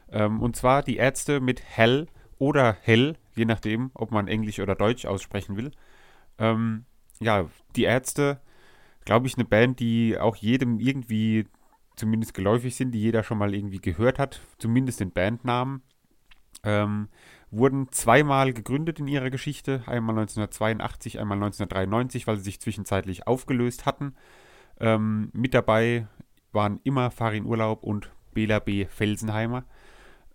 [0.10, 2.08] Ähm, und zwar die Ärzte mit Hell
[2.40, 5.72] oder Hell, je nachdem, ob man Englisch oder Deutsch aussprechen will.
[6.40, 6.86] Ähm,
[7.20, 8.42] ja, die Ärzte,
[9.06, 11.46] glaube ich, eine Band, die auch jedem irgendwie
[12.02, 15.84] zumindest geläufig sind, die jeder schon mal irgendwie gehört hat, zumindest den Bandnamen.
[16.64, 17.10] Ähm,
[17.52, 23.86] wurden zweimal gegründet in ihrer Geschichte, einmal 1982, einmal 1993, weil sie sich zwischenzeitlich aufgelöst
[23.86, 24.16] hatten.
[24.80, 26.08] Ähm, mit dabei
[26.52, 28.86] waren immer Farin Urlaub und Bela B.
[28.88, 29.64] Felsenheimer.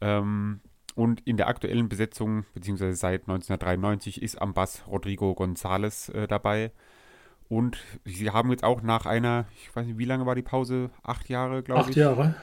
[0.00, 0.60] Ähm,
[0.94, 6.70] und in der aktuellen Besetzung, beziehungsweise seit 1993, ist am Bass Rodrigo González äh, dabei.
[7.48, 10.90] Und sie haben jetzt auch nach einer, ich weiß nicht, wie lange war die Pause?
[11.02, 11.88] Acht Jahre, glaube ich.
[11.88, 12.34] Acht Jahre.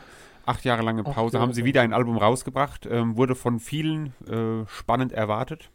[0.46, 1.44] Acht Jahre lange Pause Jahre.
[1.44, 2.86] haben sie wieder ein Album rausgebracht.
[2.86, 5.70] Ähm, wurde von vielen äh, spannend erwartet.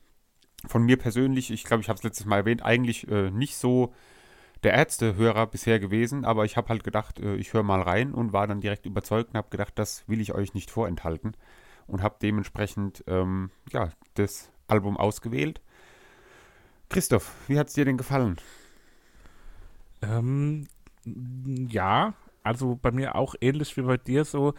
[0.66, 3.94] Von mir persönlich, ich glaube, ich habe es letztes Mal erwähnt, eigentlich äh, nicht so
[4.64, 8.32] der Ärztehörer bisher gewesen, aber ich habe halt gedacht, äh, ich höre mal rein und
[8.32, 11.36] war dann direkt überzeugt und habe gedacht, das will ich euch nicht vorenthalten
[11.86, 15.60] und habe dementsprechend ähm, ja, das Album ausgewählt.
[16.88, 18.36] Christoph, wie hat es dir denn gefallen?
[20.02, 20.66] Ähm,
[21.04, 24.54] ja, also bei mir auch ähnlich wie bei dir so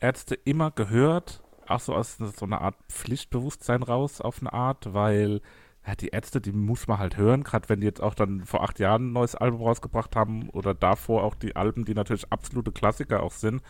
[0.00, 5.40] Ärzte immer gehört, auch so aus so einer Art Pflichtbewusstsein raus auf eine Art, weil
[5.86, 8.62] ja, die Ärzte, die muss man halt hören, gerade wenn die jetzt auch dann vor
[8.62, 12.72] acht Jahren ein neues Album rausgebracht haben oder davor auch die Alben, die natürlich absolute
[12.72, 13.62] Klassiker auch sind.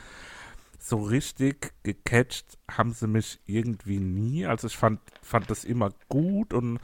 [0.78, 4.46] So richtig gecatcht haben sie mich irgendwie nie.
[4.46, 6.78] Also ich fand, fand das immer gut und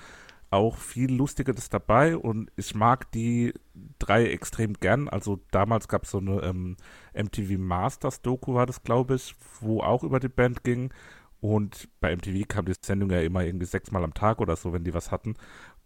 [0.50, 3.54] auch viel Lustiges dabei und ich mag die
[3.98, 5.08] drei extrem gern.
[5.08, 6.76] Also damals gab es so eine ähm,
[7.14, 10.92] MTV Masters Doku, war das glaube ich, wo auch über die Band ging.
[11.40, 14.84] Und bei MTV kam die Sendung ja immer irgendwie sechsmal am Tag oder so, wenn
[14.84, 15.36] die was hatten.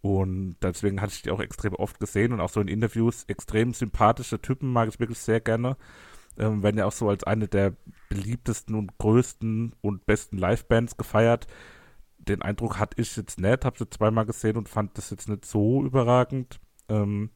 [0.01, 3.73] Und deswegen hatte ich die auch extrem oft gesehen und auch so in Interviews extrem
[3.73, 5.77] sympathische Typen mag ich wirklich sehr gerne.
[6.37, 7.75] Ähm, werden ja auch so als eine der
[8.09, 11.47] beliebtesten und größten und besten Live-Bands gefeiert.
[12.29, 15.45] Den Eindruck hatte ich jetzt nicht, habe sie zweimal gesehen und fand das jetzt nicht
[15.45, 16.59] so überragend.
[16.89, 17.31] Ähm,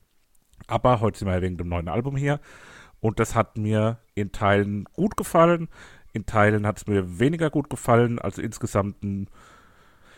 [0.66, 2.40] aber heute sind wir wegen dem neuen Album hier
[3.00, 5.68] und das hat mir in Teilen gut gefallen.
[6.12, 8.18] In Teilen hat es mir weniger gut gefallen.
[8.18, 9.28] Also insgesamt ein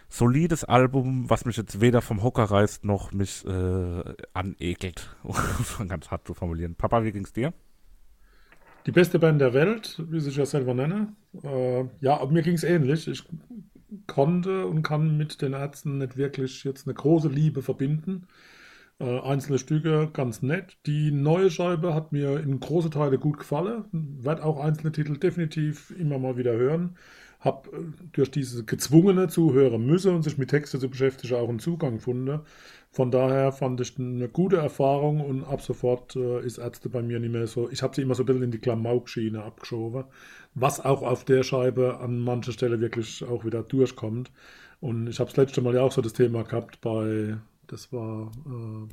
[0.09, 4.03] solides Album, was mich jetzt weder vom Hocker reißt noch mich äh,
[4.33, 5.15] anekelt.
[5.79, 6.75] Um ganz hart zu formulieren.
[6.75, 7.53] Papa, wie ging's dir?
[8.87, 11.15] Die beste Band der Welt, wie ich ja selber nenne.
[11.43, 13.07] Äh, ja, mir ging es ähnlich.
[13.09, 13.25] Ich
[14.07, 18.27] konnte und kann mit den Ärzten nicht wirklich jetzt eine große Liebe verbinden.
[19.01, 20.77] Äh, einzelne Stücke ganz nett.
[20.87, 23.85] Die neue Scheibe hat mir in große Teile gut gefallen.
[23.93, 26.97] Werde auch einzelne Titel definitiv immer mal wieder hören.
[27.41, 27.79] Hab äh,
[28.13, 32.41] durch diese gezwungene Zuhören müsse und sich mit Texte zu beschäftigen auch einen Zugang gefunden.
[32.93, 37.21] Von daher fand ich eine gute Erfahrung und ab sofort äh, ist Ärzte bei mir
[37.21, 37.71] nicht mehr so.
[37.71, 40.05] Ich habe sie immer so ein bisschen in die Klamauk-Schiene abgeschoben,
[40.55, 44.31] was auch auf der Scheibe an mancher Stelle wirklich auch wieder durchkommt.
[44.81, 47.37] Und ich habe das letzte Mal ja auch so das Thema gehabt bei
[47.67, 48.89] das war äh,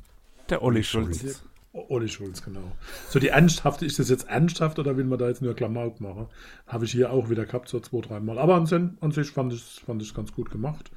[0.48, 1.42] der Olli Schulz.
[1.72, 2.72] Olli Schulz, genau.
[3.08, 6.26] So die ernsthafte, ist das jetzt ernsthaft oder will man da jetzt nur Klamauk machen?
[6.66, 8.38] Habe ich hier auch wieder gehabt, so zwei, dreimal.
[8.38, 10.90] Aber an, an sich fand ich es fand ganz gut gemacht.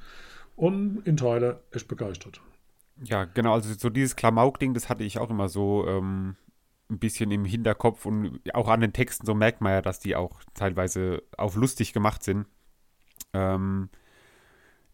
[0.56, 2.40] Und in Teile echt begeistert.
[3.02, 6.36] Ja, genau, also so dieses Klamauk-Ding, das hatte ich auch immer so ähm,
[6.92, 10.14] ein bisschen im Hinterkopf und auch an den Texten, so merkt man ja, dass die
[10.14, 12.46] auch teilweise auf lustig gemacht sind.
[13.32, 13.88] Ähm,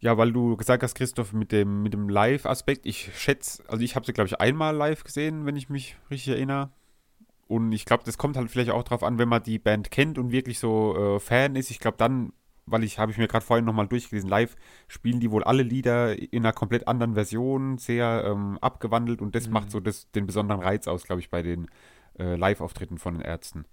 [0.00, 3.96] ja, weil du gesagt hast, Christoph, mit dem, mit dem Live-Aspekt, ich schätze, also ich
[3.96, 6.70] habe sie, glaube ich, einmal live gesehen, wenn ich mich richtig erinnere.
[7.48, 10.18] Und ich glaube, das kommt halt vielleicht auch darauf an, wenn man die Band kennt
[10.18, 11.70] und wirklich so äh, Fan ist.
[11.70, 12.32] Ich glaube, dann,
[12.70, 16.16] weil ich, habe ich mir gerade vorhin nochmal durchgelesen, live spielen die wohl alle Lieder
[16.18, 19.54] in einer komplett anderen Version, sehr ähm, abgewandelt und das mhm.
[19.54, 21.68] macht so das, den besonderen Reiz aus, glaube ich, bei den
[22.18, 23.64] äh, Live-Auftritten von den Ärzten.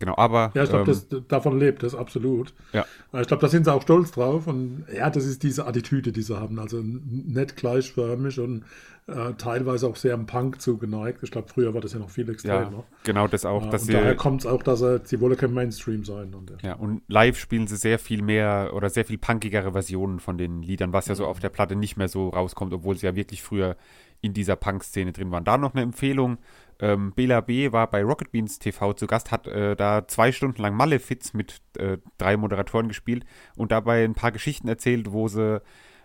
[0.00, 0.50] Genau, aber.
[0.54, 2.54] Ja, ich glaube, ähm, davon lebt das absolut.
[2.72, 2.86] Ja.
[3.20, 4.46] Ich glaube, da sind sie auch stolz drauf.
[4.46, 6.58] Und ja, das ist diese Attitüde, die sie haben.
[6.58, 8.64] Also nicht gleichförmig und
[9.06, 11.22] äh, teilweise auch sehr am Punk zugeneigt.
[11.22, 12.70] Ich glaube, früher war das ja noch viel extremer.
[12.72, 13.66] Ja, genau, das auch.
[13.66, 16.32] Äh, dass und sie, daher kommt es auch, dass sie, sie wollen kein Mainstream sein.
[16.32, 16.56] Und, ja.
[16.70, 20.62] ja, und live spielen sie sehr viel mehr oder sehr viel punkigere Versionen von den
[20.62, 23.42] Liedern, was ja so auf der Platte nicht mehr so rauskommt, obwohl sie ja wirklich
[23.42, 23.76] früher
[24.22, 25.44] in dieser Punk-Szene drin waren.
[25.44, 26.38] Da noch eine Empfehlung.
[26.80, 27.72] Ähm, Bela B.
[27.72, 31.60] war bei Rocket Beans TV zu Gast, hat äh, da zwei Stunden lang Malefiz mit
[31.76, 33.24] äh, drei Moderatoren gespielt
[33.56, 35.60] und dabei ein paar Geschichten erzählt, wo sie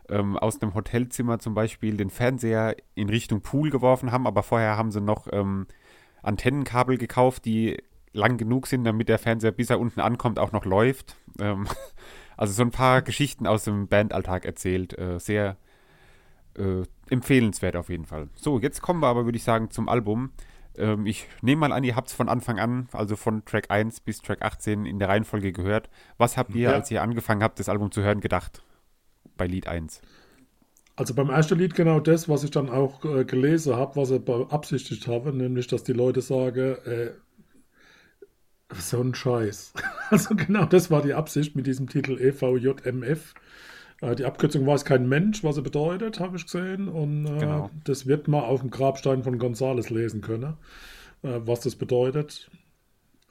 [0.10, 4.78] ähm, aus einem Hotelzimmer zum Beispiel den Fernseher in Richtung Pool geworfen haben, aber vorher
[4.78, 5.66] haben sie noch ähm,
[6.22, 7.78] Antennenkabel gekauft, die
[8.12, 11.16] lang genug sind, damit der Fernseher, bis er unten ankommt, auch noch läuft.
[11.40, 11.68] Ähm,
[12.38, 14.98] also so ein paar Geschichten aus dem Bandalltag erzählt.
[14.98, 15.58] Äh, sehr
[16.58, 18.30] äh, empfehlenswert auf jeden Fall.
[18.36, 20.32] So, jetzt kommen wir aber, würde ich sagen, zum Album.
[20.78, 24.02] Ähm, ich nehme mal an, ihr habt es von Anfang an, also von Track 1
[24.02, 25.90] bis Track 18 in der Reihenfolge gehört.
[26.18, 26.72] Was habt ihr, ja.
[26.72, 28.64] als ihr angefangen habt, das Album zu hören, gedacht?
[29.38, 30.02] Bei Lied 1.
[30.98, 34.24] Also beim ersten Lied genau das, was ich dann auch äh, gelesen habe, was ich
[34.24, 37.12] beabsichtigt habe, nämlich, dass die Leute sagen, äh,
[38.74, 39.74] so ein Scheiß.
[40.12, 43.34] Also genau das war die Absicht mit diesem Titel EVJMF.
[44.02, 46.88] Äh, die Abkürzung weiß kein Mensch, was sie bedeutet, habe ich gesehen.
[46.88, 47.70] Und äh, genau.
[47.84, 50.56] das wird man auf dem Grabstein von Gonzales lesen können,
[51.24, 52.50] äh, was das bedeutet.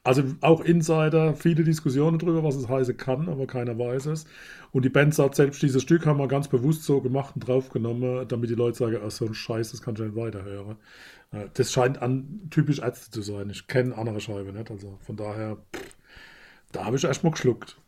[0.04, 4.26] Also auch Insider, viele Diskussionen darüber, was es heißen kann, aber keiner weiß es.
[4.70, 8.28] Und die Band sagt selbst, dieses Stück haben wir ganz bewusst so gemacht und draufgenommen,
[8.28, 10.76] damit die Leute sagen, ach so ein Scheiß, das kann ich nicht weiterhören.
[11.32, 13.48] Äh, das scheint an, typisch Ärzte zu sein.
[13.48, 15.96] Ich kenne andere Scheibe nicht, also von daher, pff,
[16.72, 17.78] da habe ich erstmal geschluckt.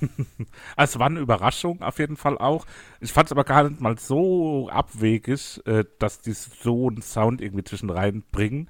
[0.76, 2.66] es war eine Überraschung auf jeden Fall auch.
[3.00, 7.40] Ich fand es aber gar nicht mal so abwegig, äh, dass die so einen Sound
[7.40, 8.68] irgendwie zwischen reinbringen.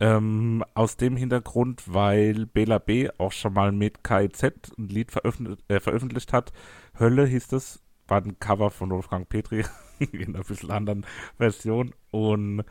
[0.00, 3.08] Ähm, aus dem Hintergrund, weil Bela B.
[3.18, 4.44] auch schon mal mit KIZ
[4.78, 6.52] ein Lied veröffentlicht, äh, veröffentlicht hat.
[6.98, 9.64] Hölle hieß das, war ein Cover von Wolfgang Petri
[9.98, 11.04] in einer bisschen anderen
[11.36, 11.94] Version.
[12.12, 12.64] Und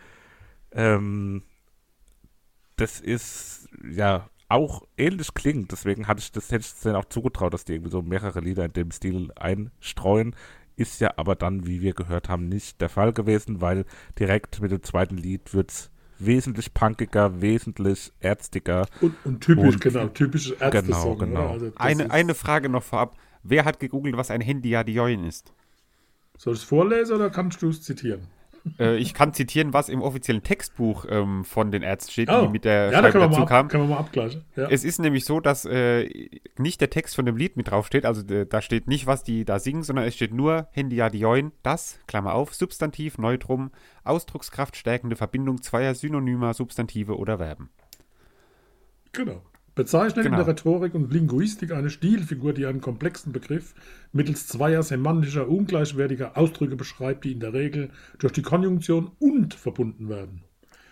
[0.72, 1.44] ähm,
[2.78, 5.72] das ist ja auch ähnlich klingt.
[5.72, 8.66] Deswegen hatte ich das hätte ich denen auch zugetraut, dass die irgendwie so mehrere Lieder
[8.66, 10.36] in dem Stil einstreuen.
[10.76, 13.86] Ist ja aber dann, wie wir gehört haben, nicht der Fall gewesen, weil
[14.20, 18.88] direkt mit dem zweiten Lied wird es wesentlich punkiger, wesentlich ärztiger.
[19.02, 21.52] Und, und typisch, und, genau, typisch Ärzte Genau, genau.
[21.52, 23.18] Also eine, eine Frage noch vorab.
[23.44, 25.54] Wer hat gegoogelt, was ein Handy Handyadion ist?
[26.38, 28.28] Soll ich es vorlesen oder kannst du es zitieren?
[28.80, 32.42] Äh, ich kann zitieren, was im offiziellen Textbuch ähm, von den Ärzten steht, Oh.
[32.46, 33.66] die mit der ja, Scheibe dazu kam.
[33.66, 34.44] ab, können wir mal abgleichen.
[34.56, 34.68] Ja.
[34.70, 38.22] Es ist nämlich so, dass äh, nicht der Text von dem Lied mit draufsteht, also
[38.34, 42.34] äh, da steht nicht, was die da singen, sondern es steht nur Hendiadioin, das, Klammer
[42.34, 43.72] auf, Substantiv, Neutrum,
[44.04, 47.70] Ausdruckskraft stärkende Verbindung zweier synonymer Substantive oder Verben.
[49.12, 49.42] Genau.
[49.78, 50.40] Bezeichnet Genau.
[50.40, 53.76] in der Rhetorik und Linguistik eine Stilfigur, die einen komplexen Begriff
[54.12, 60.10] mittels zweier semantischer, ungleichwertiger Ausdrücke beschreibt, die in der Regel durch die Konjunktion und verbunden
[60.10, 60.42] werden.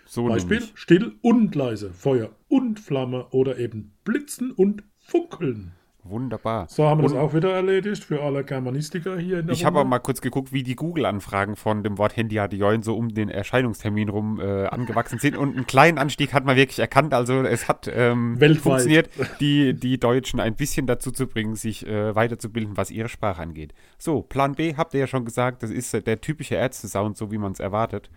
[0.05, 0.73] So Beispiel nämlich.
[0.75, 5.71] still und leise, Feuer und Flamme oder eben blitzen und funkeln.
[6.07, 6.67] Wunderbar.
[6.69, 9.65] So haben wir Und- das auch wieder erledigt für alle Germanistiker hier in der Ich
[9.65, 13.27] habe auch mal kurz geguckt, wie die Google-Anfragen von dem Wort Hendiadioin so um den
[13.29, 15.35] Erscheinungstermin rum äh, angewachsen sind.
[15.35, 17.13] Und einen kleinen Anstieg hat man wirklich erkannt.
[17.15, 22.15] Also es hat ähm, funktioniert, die, die Deutschen ein bisschen dazu zu bringen, sich äh,
[22.15, 23.73] weiterzubilden, was ihre Sprache angeht.
[23.97, 27.31] So, Plan B habt ihr ja schon gesagt, das ist äh, der typische Ärzte-Sound, so
[27.31, 28.11] wie man es erwartet.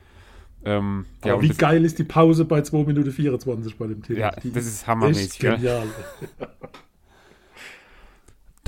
[0.64, 4.18] Ähm, Aber wie geil ist die Pause bei 2 Minuten 24 bei dem Thema?
[4.18, 5.84] Ja, das ist hammermäßig, Echt ja.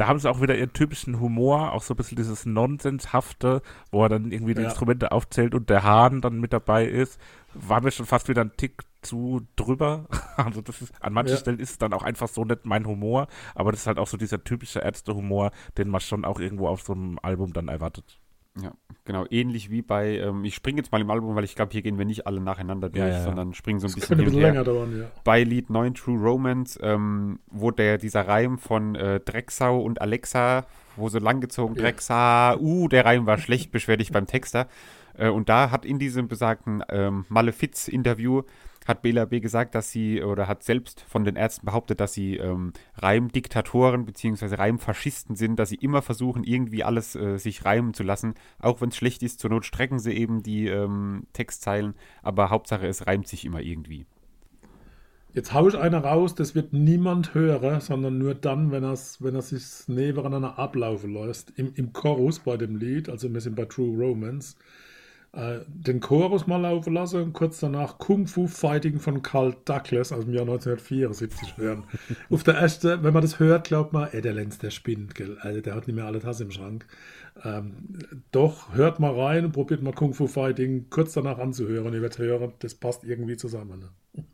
[0.00, 3.60] Da haben sie auch wieder ihren typischen Humor, auch so ein bisschen dieses Nonsenshafte,
[3.90, 4.68] wo er dann irgendwie die Ja.
[4.68, 7.20] Instrumente aufzählt und der Hahn dann mit dabei ist.
[7.52, 10.06] War mir schon fast wieder ein Tick zu drüber.
[10.38, 11.38] Also das ist, an manchen Ja.
[11.38, 14.06] Stellen ist es dann auch einfach so nicht mein Humor, aber das ist halt auch
[14.06, 18.18] so dieser typische Ärzte-Humor, den man schon auch irgendwo auf so einem Album dann erwartet.
[18.62, 18.72] Ja,
[19.04, 21.82] genau, ähnlich wie bei, ähm, ich springe jetzt mal im Album, weil ich glaube, hier
[21.82, 24.22] gehen wir nicht alle nacheinander durch, Ja, ja, sondern springen so ein Das bisschen könnte
[24.22, 25.10] ein bisschen länger dauern, ja.
[25.24, 30.66] bei Lied 9 True Romance, ähm, wo der, dieser Reim von äh, Drecksau und Alexa,
[30.96, 31.82] wo so langgezogen Ja.
[31.82, 34.68] Drecksau, uh, der Reim war schlecht, beschwer dich beim Texter.
[35.16, 38.42] Äh, und da hat in diesem besagten ähm, Malefiz-Interview
[38.86, 39.40] hat Bela B.
[39.40, 44.54] gesagt, dass sie, oder hat selbst von den Ärzten behauptet, dass sie ähm, Reimdiktatoren bzw.
[44.54, 48.34] Reimfaschisten sind, dass sie immer versuchen, irgendwie alles äh, sich reimen zu lassen.
[48.58, 52.86] Auch wenn es schlecht ist, zur Not strecken sie eben die ähm, Textzeilen, aber Hauptsache,
[52.86, 54.06] es reimt sich immer irgendwie.
[55.32, 59.40] Jetzt haue ich eine raus, das wird niemand hören, sondern nur dann, wenn er wenn
[59.40, 61.52] sich nebeneinander ablaufen lässt.
[61.56, 64.56] Im, Im Chorus bei dem Lied, also wir sind bei True Romance,
[65.32, 70.12] äh, den Chorus mal laufen lassen und kurz danach Kung Fu Fighting von Carl Douglas
[70.12, 71.84] aus dem Jahr 1974 hören.
[72.30, 75.38] Auf der ersten, wenn man das hört, glaubt man, ey, der Lenz, der spinnt, gell?
[75.40, 76.86] Also, der hat nicht mehr alle Tasse im Schrank.
[77.44, 77.98] Ähm,
[78.32, 81.94] doch, hört mal rein und probiert mal Kung Fu Fighting kurz danach anzuhören.
[81.94, 83.80] Ihr werdet hören, das passt irgendwie zusammen.
[83.80, 84.24] Ne?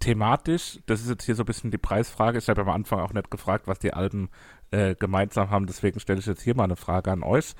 [0.00, 2.38] thematisch, das ist jetzt hier so ein bisschen die Preisfrage.
[2.38, 4.30] Ich habe am Anfang auch nicht gefragt, was die Alben
[4.70, 7.54] äh, gemeinsam haben, deswegen stelle ich jetzt hier mal eine Frage an euch.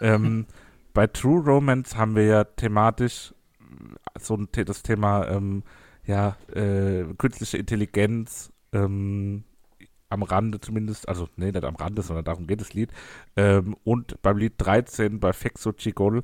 [0.00, 0.46] Ähm,
[0.92, 5.62] bei True Romance haben wir ja thematisch äh, so ein, das Thema ähm,
[6.06, 9.44] ja, äh, künstliche Intelligenz ähm,
[10.08, 12.90] am Rande zumindest, also nee, nicht am Rande, sondern darum geht das Lied.
[13.36, 16.22] Ähm, und beim Lied 13 bei Fexo Chigol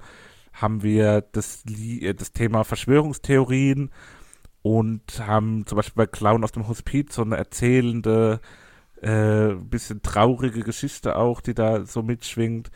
[0.53, 3.91] haben wir das, äh, das Thema Verschwörungstheorien
[4.63, 8.41] und haben zum Beispiel bei Clown aus dem Hospiz so eine erzählende,
[9.01, 12.71] äh, bisschen traurige Geschichte auch, die da so mitschwingt.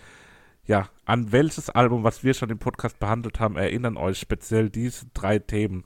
[0.67, 5.07] Ja, an welches Album, was wir schon im Podcast behandelt haben, erinnern euch speziell diese
[5.15, 5.85] drei Themen?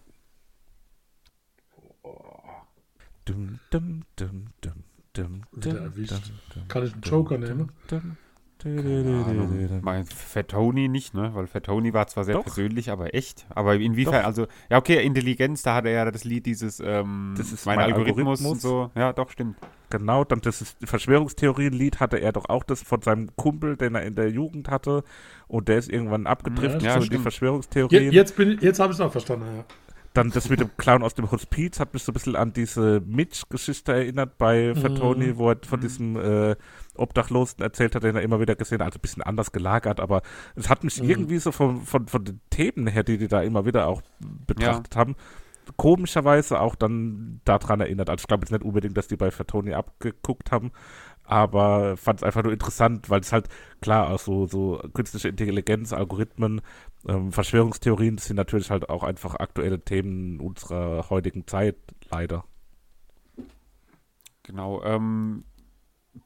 [3.24, 4.74] Dum, dum, dum, dum,
[5.14, 7.72] dum, dum, dum, dum, Kann ich einen Joker nehmen?
[7.88, 8.16] dum.
[8.64, 11.30] Mein Fettoni nicht, ne?
[11.34, 12.44] Weil Fettoni war zwar sehr Doch.
[12.44, 13.46] persönlich, aber echt.
[13.50, 14.24] Aber inwiefern, Doch.
[14.26, 17.76] also, ja, okay, Intelligenz, da hat er ja das Lied, dieses, ähm, Das ist mein,
[17.76, 18.62] mein Algorithmus, und Algorithmus.
[18.62, 18.90] so.
[18.94, 19.56] Ja, doch, stimmt.
[19.90, 24.14] Genau, dann das Verschwörungstheorienlied hatte er doch auch das von seinem Kumpel, den er in
[24.14, 25.04] der Jugend hatte.
[25.46, 27.22] Und der ist irgendwann abgedriftet, Ja, so in die stimmt.
[27.22, 28.04] Verschwörungstheorien.
[28.04, 29.46] Je, jetzt bin jetzt habe ich es auch verstanden.
[29.58, 29.64] Ja.
[30.14, 33.02] Dann das mit dem Clown aus dem Hospiz hat mich so ein bisschen an diese
[33.04, 34.80] Mitch-Geschichte erinnert bei Mhm.
[34.80, 36.54] Fatoni, wo er von diesem äh,
[36.96, 38.87] Obdachlosen erzählt hat, den er immer wieder gesehen hat.
[38.87, 40.22] Also ein bisschen anders gelagert, aber
[40.54, 41.11] es hat mich Mhm.
[41.11, 44.03] irgendwie so von, von, von den Themen her, die die da immer wieder auch
[44.47, 45.16] betrachtet haben,
[45.76, 48.11] komischerweise auch dann daran erinnert.
[48.11, 50.72] Also ich glaube jetzt nicht unbedingt, dass die bei Fatoni abgeguckt haben,
[51.24, 53.49] aber fand es einfach nur interessant, weil es halt
[53.80, 56.61] klar auch so, so künstliche Intelligenz, Algorithmen,
[57.09, 61.76] ähm, Verschwörungstheorien sind natürlich halt auch einfach aktuelle Themen unserer heutigen Zeit,
[62.11, 62.45] leider.
[64.42, 65.45] Genau, ähm,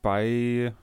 [0.02, 0.74] bei,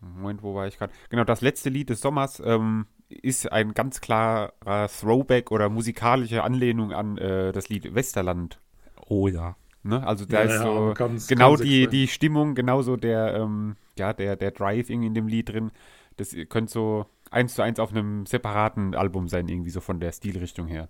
[0.00, 0.92] Moment, wo war ich gerade?
[1.10, 6.92] Genau, das letzte Lied des Sommers ähm, ist ein ganz klarer Throwback oder musikalische Anlehnung
[6.92, 8.60] an äh, das Lied Westerland.
[9.08, 9.56] Oh ja.
[9.82, 10.04] Ne?
[10.06, 11.92] Also da Ja, ist ja, so ganz genau die, konsequent.
[11.92, 15.70] die Stimmung, genauso der, ähm, ja, der, der Drive irgendwie in dem Lied drin.
[16.16, 20.12] Das könnte so eins zu eins auf einem separaten Album sein, irgendwie so von der
[20.12, 20.88] Stilrichtung her.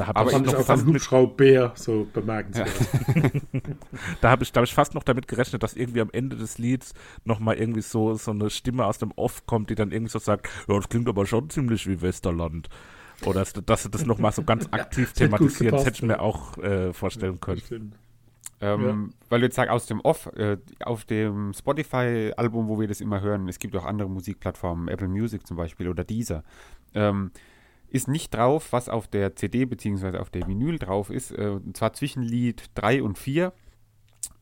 [0.00, 2.70] Da habe Aber ich, ich noch auch fast mit, Hubschraubbär so bemerkenswert.
[4.22, 6.56] da habe ich, da hab ich fast noch damit gerechnet, dass irgendwie am Ende des
[6.56, 6.94] Lieds
[7.26, 10.48] nochmal irgendwie so, so eine Stimme aus dem Off kommt, die dann irgendwie so sagt,
[10.66, 12.70] ja, das klingt aber schon ziemlich wie Westerland.
[13.26, 16.14] Oder dass, dass du das nochmal so ganz aktiv gut thematisieren, das hätte ich mir
[16.14, 16.20] ja.
[16.20, 17.60] auch äh, vorstellen können.
[17.60, 17.94] Stimmt.
[18.62, 23.02] Ähm, Weil du jetzt sagst, aus dem Off, äh, auf dem Spotify-Album, wo wir das
[23.02, 26.42] immer hören, es gibt auch andere Musikplattformen, Apple Music zum Beispiel oder Deezer,
[26.94, 27.32] ähm,
[27.90, 30.18] ist nicht drauf, was auf der CD bzw.
[30.18, 31.32] auf der Vinyl drauf ist.
[31.32, 33.52] Äh, und zwar zwischen Lied 3 und 4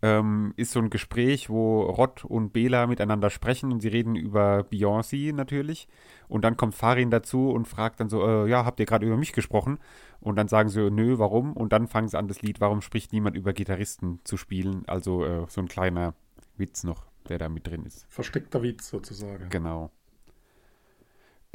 [0.02, 4.60] ähm, ist so ein Gespräch, wo Rod und Bela miteinander sprechen und sie reden über
[4.60, 5.88] Beyoncé natürlich.
[6.28, 9.16] Und dann kommt Farin dazu und fragt dann so, äh, ja, habt ihr gerade über
[9.16, 9.78] mich gesprochen?
[10.20, 11.52] Und dann sagen sie, nö, warum?
[11.52, 14.84] Und dann fangen sie an das Lied, warum spricht niemand über Gitarristen zu spielen?
[14.86, 16.14] Also äh, so ein kleiner
[16.56, 18.06] Witz noch, der da mit drin ist.
[18.08, 19.48] Versteckter Witz sozusagen.
[19.48, 19.90] Genau.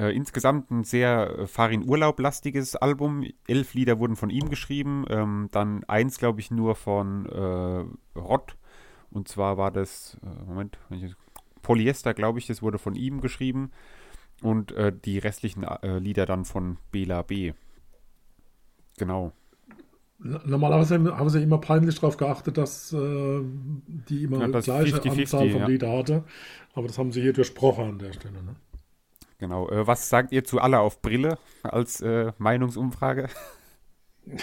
[0.03, 3.25] Äh, insgesamt ein sehr äh, Farin Urlaub-lastiges Album.
[3.47, 5.05] Elf Lieder wurden von ihm geschrieben.
[5.09, 8.57] Ähm, dann eins, glaube ich, nur von äh, Rott.
[9.11, 10.77] Und zwar war das, äh, Moment,
[11.61, 13.71] Polyester, glaube ich, das wurde von ihm geschrieben.
[14.41, 15.65] Und äh, die restlichen
[15.99, 17.53] Lieder dann von Bela B.
[18.97, 19.31] Genau.
[20.19, 23.41] Normalerweise haben sie immer peinlich darauf geachtet, dass äh,
[24.09, 25.67] die immer Ja, die das gleiche 50-50, Anzahl von ja.
[25.67, 26.23] Lieder hatte.
[26.73, 28.43] Aber das haben sie hier durchbrochen an der Stelle.
[28.43, 28.55] Ne?
[29.43, 29.69] Genau.
[29.69, 33.27] Äh, was sagt ihr zu alle auf Brille als äh, Meinungsumfrage?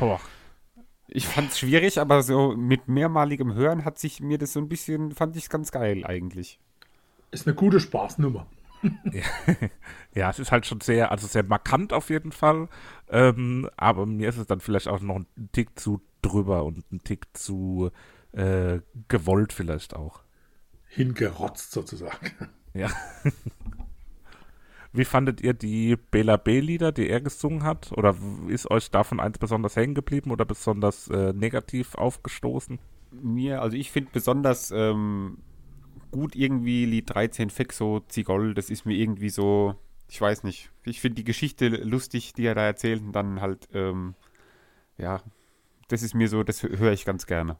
[0.00, 0.20] Boah.
[1.06, 4.68] Ich fand es schwierig, aber so mit mehrmaligem Hören hat sich mir das so ein
[4.68, 6.58] bisschen, fand ich es ganz geil eigentlich.
[7.30, 8.48] Ist eine gute Spaßnummer.
[10.14, 12.68] Ja, es ist halt schon sehr, also sehr markant auf jeden Fall.
[13.08, 17.02] Ähm, aber mir ist es dann vielleicht auch noch ein Tick zu drüber und ein
[17.02, 17.90] Tick zu
[18.32, 20.22] äh, gewollt vielleicht auch.
[20.86, 22.48] Hingerotzt sozusagen.
[22.74, 22.90] Ja.
[24.92, 27.90] Wie fandet ihr die Bela B-Lieder, die er gesungen hat?
[27.92, 28.14] Oder
[28.48, 32.78] ist euch davon eins besonders hängen geblieben oder besonders äh, negativ aufgestoßen?
[33.10, 35.38] Mir, also ich finde besonders ähm,
[36.12, 39.74] gut irgendwie Lied 13 Fexo Zigol, das ist mir irgendwie so,
[40.08, 43.68] ich weiß nicht, ich finde die Geschichte lustig, die er da erzählt und dann halt,
[43.74, 44.14] ähm,
[44.96, 45.22] ja,
[45.88, 47.56] das ist mir so, das höre ich ganz gerne.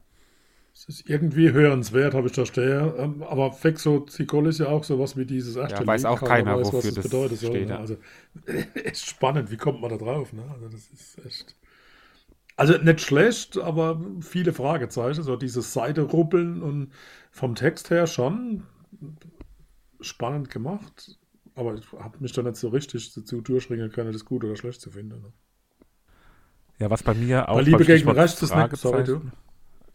[0.77, 2.91] Es ist irgendwie hörenswert, habe ich da stehen.
[2.97, 6.57] Ähm, aber Fexo Zikol ist ja auch sowas wie dieses erste Ja, weiß auch Keiner
[6.57, 7.29] weiß, was wofür das soll.
[7.37, 7.75] steht, ne?
[7.75, 7.79] ja.
[7.79, 7.95] Also
[8.75, 10.33] echt spannend, wie kommt man da drauf?
[10.33, 10.43] Ne?
[10.53, 11.55] Also das ist echt.
[12.57, 15.23] Also nicht schlecht, aber viele Fragezeichen.
[15.23, 16.91] So dieses Seite-Ruppeln und
[17.31, 18.63] vom Text her schon
[20.01, 21.17] spannend gemacht.
[21.55, 24.81] Aber ich habe mich da nicht so richtig dazu durchringen können, das gut oder schlecht
[24.81, 25.21] zu finden.
[25.21, 25.31] Ne?
[26.79, 29.31] Ja, was bei mir auch Bei Liebe gegen Rechts ist nicht, sorry, Fragezeichen-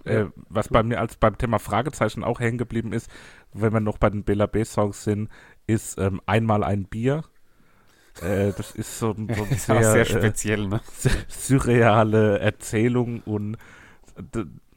[0.04, 3.10] äh, was bei mir als beim Thema Fragezeichen auch hängen geblieben ist,
[3.52, 5.28] wenn wir noch bei den Bela B-Songs sind,
[5.66, 7.24] ist ähm, einmal ein Bier.
[8.22, 10.80] Äh, das ist so, ein- so ein sehr, sehr äh, speziell, ne?
[11.28, 13.56] surreale Erzählung und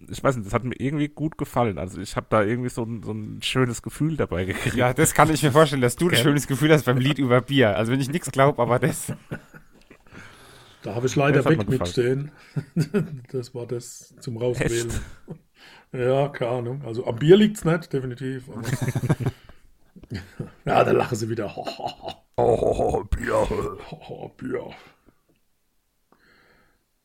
[0.10, 1.78] ich weiß nicht, das hat mir irgendwie gut gefallen.
[1.78, 4.76] Also ich habe da irgendwie so ein, so ein schönes Gefühl dabei gekriegt.
[4.76, 6.20] Ja, das kann ich mir vorstellen, dass du ein Gell?
[6.20, 7.76] schönes Gefühl hast beim Lied über Bier.
[7.78, 9.14] Also wenn ich nichts glaube, aber das.
[10.84, 12.32] Da habe ich leider mir Beck mitstehen.
[13.32, 14.92] das war das zum Rauswählen.
[15.94, 16.82] Ja, keine Ahnung.
[16.86, 18.46] Also am Bier liegt es nicht, definitiv.
[20.66, 21.54] Ja, da lachen sie wieder.
[22.36, 23.48] Oh, Bier.
[24.10, 24.72] Oh, Bier.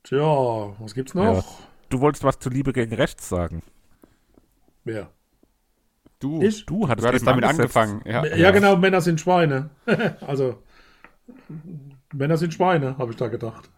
[0.03, 1.61] Tja, was gibt's noch?
[1.91, 3.63] Du wolltest was zu Liebe gegen Rechts sagen.
[4.85, 5.11] Wer?
[6.19, 6.65] Du, Ich?
[6.65, 8.01] Du hattest, du hattest damit angefangen.
[8.07, 9.69] Ja, Ja, genau, Männer sind Schweine.
[10.23, 10.63] also,
[12.13, 13.71] Männer sind Schweine, habe ich da gedacht.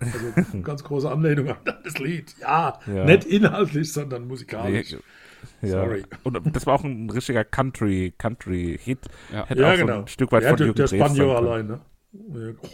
[0.00, 0.18] Also,
[0.62, 2.34] ganz große Anlehnung an das Lied.
[2.40, 3.04] Ja, Ja.
[3.04, 4.92] nicht inhaltlich, sondern Nee, musikalisch.
[5.60, 5.68] ja.
[5.68, 6.04] Sorry.
[6.24, 9.00] Und das war auch ein richtiger Country, Country Hit.
[9.32, 9.46] Ja.
[9.46, 9.98] Hätte Ja, auch so genau.
[10.00, 11.80] ein Stück weit ja, von der, Jürgen der Spanier allein, ne?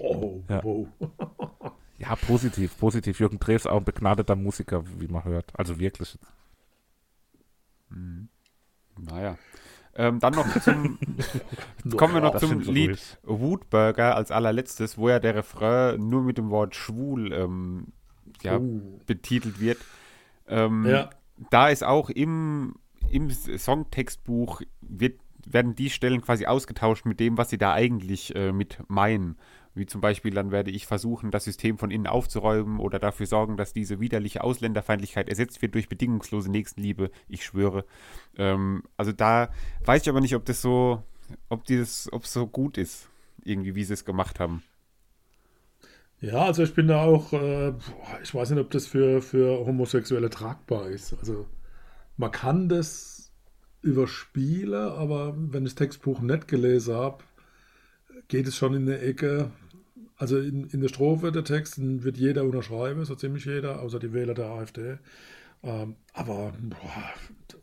[0.01, 0.63] Oh, Ja.
[0.65, 0.87] wow.
[2.01, 3.19] Ja, positiv, positiv.
[3.19, 5.51] Jürgen Drews auch ein begnadeter Musiker, wie man hört.
[5.59, 6.17] Also wirklich.
[8.97, 9.37] Naja.
[9.99, 10.97] Ähm, dann noch zum,
[11.97, 13.17] kommen wir noch das zum Lied ruhig.
[13.25, 17.89] Woodburger als allerletztes, wo ja der Refrain nur mit dem Wort schwul ähm,
[18.43, 19.01] ja, Uh.
[19.07, 19.79] betitelt wird.
[20.47, 21.11] Ähm, Ja.
[21.51, 22.77] Da ist auch im,
[23.11, 28.53] im Songtextbuch wird, werden die Stellen quasi ausgetauscht mit dem, was sie da eigentlich äh,
[28.53, 29.37] mit meinen.
[29.79, 33.57] Wie zum Beispiel, dann werde ich versuchen, das System von innen aufzuräumen oder dafür sorgen,
[33.57, 37.11] dass diese widerliche Ausländerfeindlichkeit ersetzt wird durch bedingungslose Nächstenliebe.
[37.29, 37.85] Ich schwöre.
[38.37, 39.51] Ähm, also da
[39.85, 41.03] weiß ich aber nicht, ob das so,
[41.49, 43.09] ob dieses, ob so gut ist,
[43.45, 44.63] irgendwie, wie sie es gemacht haben.
[46.21, 47.73] Ja, also ich bin da auch, äh,
[48.23, 51.15] ich weiß nicht, ob das für, für Homosexuelle tragbar ist.
[51.21, 51.47] Also
[52.17, 53.31] man kann das
[53.83, 57.23] überspielen, aber wenn ich das Textbuch nicht gelesen habe,
[58.27, 59.51] geht es schon in eine Ecke.
[60.17, 64.13] Also in, in der Strophe der Texten wird jeder unterschreiben, so ziemlich jeder, außer die
[64.13, 64.99] Wähler der AfD.
[65.63, 67.13] Ähm, aber boah,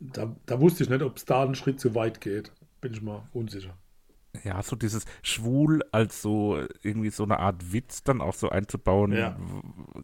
[0.00, 2.52] da, da wusste ich nicht, ob es da einen Schritt zu weit geht.
[2.80, 3.76] Bin ich mal unsicher.
[4.44, 9.12] Ja, so dieses Schwul als so irgendwie so eine Art Witz dann auch so einzubauen.
[9.12, 9.36] Ja.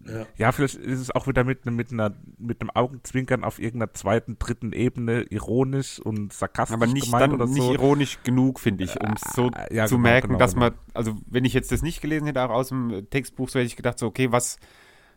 [0.07, 0.53] Ja, Ja.
[0.53, 4.73] vielleicht ist es auch wieder mit, mit, einer, mit einem Augenzwinkern auf irgendeiner zweiten, dritten
[4.73, 7.73] Ebene ironisch und sarkastisch Aber nicht gemeint dann oder nicht so.
[7.73, 10.67] ironisch genug, finde ich, um es so Äh, ja, zu genau, merken, genau, dass genau.
[10.71, 13.67] man, also wenn ich jetzt das nicht gelesen hätte, auch aus dem Textbuch, so hätte
[13.67, 14.57] ich gedacht, so, okay, was,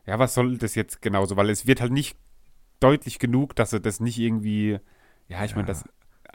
[0.06, 1.36] ja, was soll das jetzt genauso?
[1.38, 2.18] Weil es wird halt nicht
[2.80, 4.80] deutlich genug, dass er das nicht irgendwie,
[5.28, 5.84] ja, ich meine, das,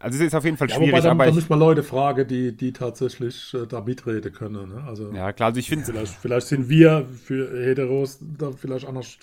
[0.01, 1.57] also es ist auf jeden Fall Ja, wobei schwierig, dann, aber dann ich, müssen wir
[1.57, 4.71] Leute fragen, die, die tatsächlich äh, da mitreden können.
[4.75, 4.83] Ne?
[4.87, 9.19] Also ja, klar, also ich finde, vielleicht, vielleicht sind wir für Heteros da vielleicht anders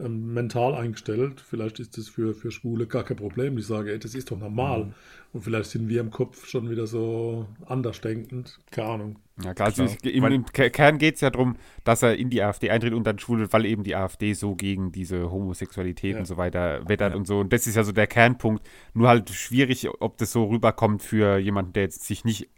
[0.00, 1.40] ähm, mental eingestellt.
[1.40, 3.56] Vielleicht ist das für, für Schwule gar kein Problem.
[3.56, 4.84] Die sagen, ey, das ist doch normal.
[4.86, 4.94] Mhm.
[5.32, 8.58] Und vielleicht sind wir im Kopf schon wieder so anders denkend.
[8.70, 9.16] Keine Ahnung.
[9.42, 12.40] Ja, klar, also im, im Ke- Kern geht es ja darum, dass er in die
[12.40, 16.18] AfD eintritt und dann schwul wird, weil eben die AfD so gegen diese Homosexualität Ja.
[16.20, 17.40] und so weiter wettert und so.
[17.40, 18.64] Und das ist ja so der Kernpunkt.
[18.94, 22.48] Nur halt schwierig, ob das so rüberkommt für jemanden, der jetzt sich nicht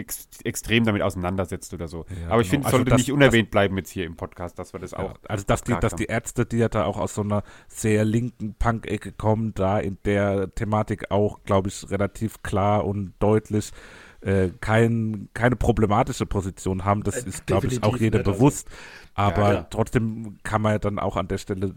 [0.00, 2.04] ex extrem damit auseinandersetzt oder so.
[2.22, 2.50] Ja, Aber ich genau.
[2.50, 4.90] finde, es Also sollte das- nicht unerwähnt bleiben jetzt hier im Podcast, dass wir das
[4.92, 5.14] Ja, auch.
[5.28, 8.54] also dass die, dass die Ärzte, die ja da auch aus so einer sehr linken
[8.54, 13.70] Punk-Ecke kommen, da in der Thematik auch, glaube ich, relativ klar und deutlich
[14.22, 17.02] äh, kein, keine problematische Position haben.
[17.04, 18.32] Das Äh, ist, glaube ich, auch nicht, also.
[18.32, 18.68] bewusst.
[19.14, 19.62] Aber ja.
[19.70, 21.74] trotzdem kann man ja dann auch an der Stelle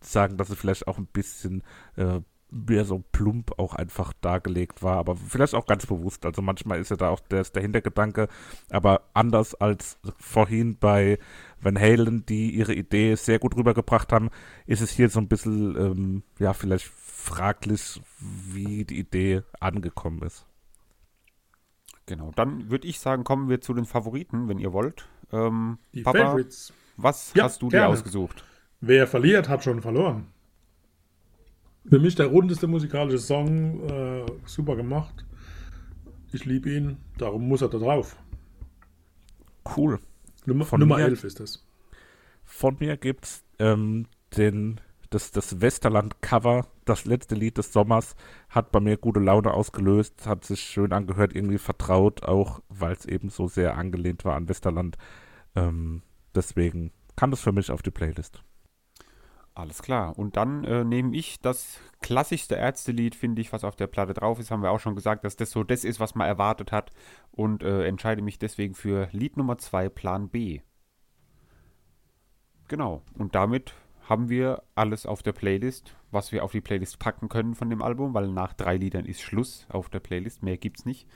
[0.00, 1.62] sagen, dass es vielleicht auch ein bisschen
[1.96, 2.20] äh,
[2.56, 6.24] mehr so plump auch einfach dargelegt war, aber vielleicht auch ganz bewusst.
[6.26, 8.28] Also manchmal ist ja da auch der, der Hintergedanke,
[8.70, 11.18] aber anders als vorhin bei
[11.60, 14.30] Van Halen, die ihre Idee sehr gut rübergebracht haben,
[14.66, 20.46] ist es hier so ein bisschen, ähm, ja, vielleicht fraglich, wie die Idee angekommen ist.
[22.06, 22.30] Genau.
[22.36, 25.08] Dann würde ich sagen, kommen wir zu den Favoriten, wenn ihr wollt.
[25.32, 26.72] Ähm, Die Papa, Favorites.
[26.96, 27.88] was Ja, hast du dir gerne.
[27.88, 28.44] ausgesucht?
[28.80, 30.28] Wer verliert, hat schon verloren.
[31.88, 35.24] Für mich der rundeste musikalische Song, äh, super gemacht.
[36.32, 38.16] Ich liebe ihn, darum muss er da drauf.
[39.76, 40.00] Cool.
[40.44, 41.64] Nummer, Von Nummer mir- 11 ist das.
[42.44, 44.06] Von mir gibt's ähm,
[44.36, 44.80] den,
[45.10, 48.14] das, das Westerland-Cover, das letzte Lied des Sommers,
[48.48, 53.04] hat bei mir gute Laune ausgelöst, hat sich schön angehört, irgendwie vertraut, auch weil es
[53.06, 54.96] eben so sehr angelehnt war an Westerland.
[55.56, 56.02] Ähm,
[56.34, 58.42] deswegen kann das für mich auf die Playlist.
[59.56, 60.18] Alles klar.
[60.18, 64.38] Und dann äh, nehme ich das klassischste Ärztelied, finde ich, was auf der Platte drauf
[64.38, 64.50] ist.
[64.50, 66.92] Haben wir auch schon gesagt, dass das so das ist, was man erwartet hat.
[67.32, 70.60] Und äh, entscheide mich deswegen für Lied Nummer 2, Plan B.
[72.68, 73.00] Genau.
[73.14, 77.54] Und damit haben wir alles auf der Playlist, was wir auf die Playlist packen können
[77.54, 80.42] von dem Album, weil nach drei Liedern ist Schluss auf der Playlist.
[80.42, 81.08] Mehr gibt's nicht.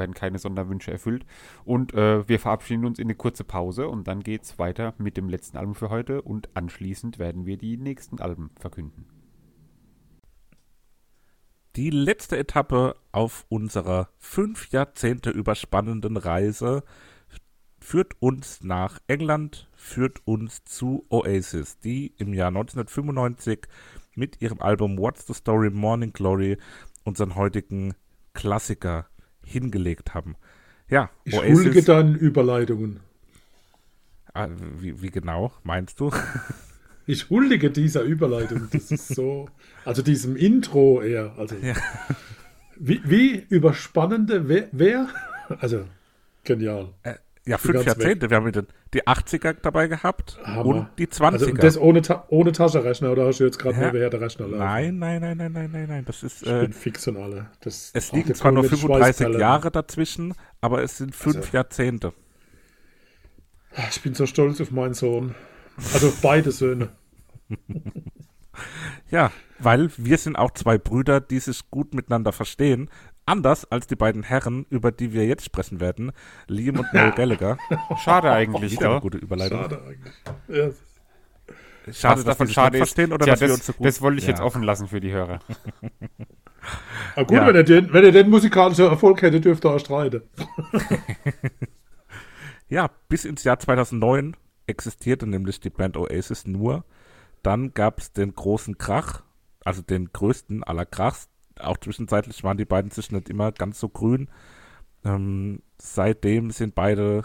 [0.00, 1.24] Werden keine Sonderwünsche erfüllt.
[1.64, 5.28] Und äh, wir verabschieden uns in eine kurze Pause und dann geht's weiter mit dem
[5.28, 9.06] letzten Album für heute und anschließend werden wir die nächsten Alben verkünden.
[11.76, 16.82] Die letzte Etappe auf unserer fünf Jahrzehnte überspannenden Reise
[17.78, 23.68] führt uns nach England, führt uns zu Oasis, die im Jahr 1995
[24.14, 26.58] mit ihrem Album What's the Story Morning Glory
[27.04, 27.94] unseren heutigen
[28.34, 29.09] Klassiker
[29.50, 30.36] hingelegt haben.
[30.88, 31.84] Ja, Ich huldige Oasis.
[31.84, 33.00] deinen Überleitungen.
[34.34, 34.48] Ah,
[34.78, 36.10] wie, wie genau meinst du?
[37.06, 38.68] Ich huldige dieser Überleitung.
[38.70, 39.48] Das ist so,
[39.84, 41.32] also diesem Intro eher.
[41.38, 41.74] Also, Ja.
[42.76, 45.08] wie, wie überspannende, wer, wer?
[45.58, 45.86] Also,
[46.44, 46.94] genial.
[47.02, 47.14] Äh,
[47.46, 48.28] ja, bin fünf Jahrzehnte.
[48.30, 48.52] Wir haben
[48.94, 50.64] die 80er dabei gehabt Hammer.
[50.66, 51.32] und die 20er.
[51.32, 53.86] Also, und das ohne, Ta ohne Taschenrechner oder hast du jetzt gerade Ja.
[53.86, 54.58] nebenher den Rechner laufen?
[54.58, 56.04] Nein, nein, nein, nein, nein, nein, nein.
[56.04, 57.46] Das ist, Ich äh, bin fix und alle.
[57.60, 59.40] Das, es liegen zwar nur kommen jetzt 35 Schweißperlen.
[59.40, 62.12] Jahre dazwischen, aber es sind fünf Also- Jahrzehnte.
[63.74, 65.34] Ah, Ich bin so stolz auf meinen Sohn.
[65.94, 66.90] Also auf beide Söhne.
[69.10, 72.90] Ja, weil wir sind auch zwei Brüder, die sich gut miteinander verstehen.
[73.30, 76.10] Anders als die beiden Herren, über die wir jetzt sprechen werden,
[76.48, 77.58] Liam und Noel Gallagher.
[78.02, 79.60] Schade eigentlich, Wieder eine gute Überleitung.
[79.60, 80.14] Schade eigentlich.
[80.48, 80.70] Ja.
[81.92, 82.88] Schade, Was dass davon schade nicht ist.
[82.88, 83.86] verstehen oder Tja, dass wir das, uns so gut...
[83.86, 84.44] das wollte ich jetzt Ja.
[84.44, 85.38] offen lassen für die Hörer.
[87.14, 87.46] Aber gut, Ja.
[87.46, 90.22] wenn, er den, wenn er den musikalischen Erfolg hätte, dürfte er streiten.
[92.68, 96.84] Ja, bis ins Jahr 2009 existierte nämlich die Band Oasis nur.
[97.42, 99.22] Dann gab es den großen Krach,
[99.64, 101.28] also den größten aller Krachs.
[101.62, 104.28] Auch zwischenzeitlich waren die beiden sich nicht immer ganz so grün.
[105.04, 107.22] Ähm, seitdem sind beide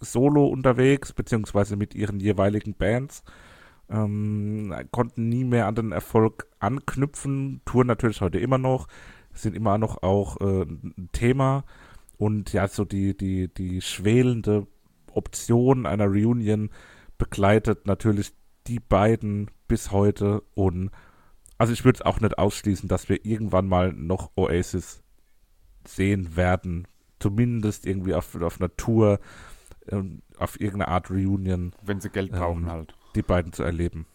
[0.00, 3.22] solo unterwegs, beziehungsweise mit ihren jeweiligen Bands.
[3.88, 8.88] Ähm, konnten nie mehr an den Erfolg anknüpfen, touren natürlich heute immer noch,
[9.32, 11.64] sind immer noch auch äh, ein Thema.
[12.16, 14.66] Und ja, so die, die, die schwelende
[15.12, 16.70] Option einer Reunion
[17.18, 18.32] begleitet natürlich
[18.66, 20.42] die beiden bis heute.
[20.54, 20.90] Und
[21.58, 25.02] also ich würde es auch nicht ausschließen, dass wir irgendwann mal noch Oasis
[25.86, 26.86] sehen werden.
[27.20, 29.18] zumindest irgendwie auf, auf einer Tour,
[29.88, 31.74] ähm, auf irgendeine Art Reunion.
[31.82, 32.94] Wenn sie Geld brauchen ähm, halt.
[33.14, 34.06] Die beiden zu erleben.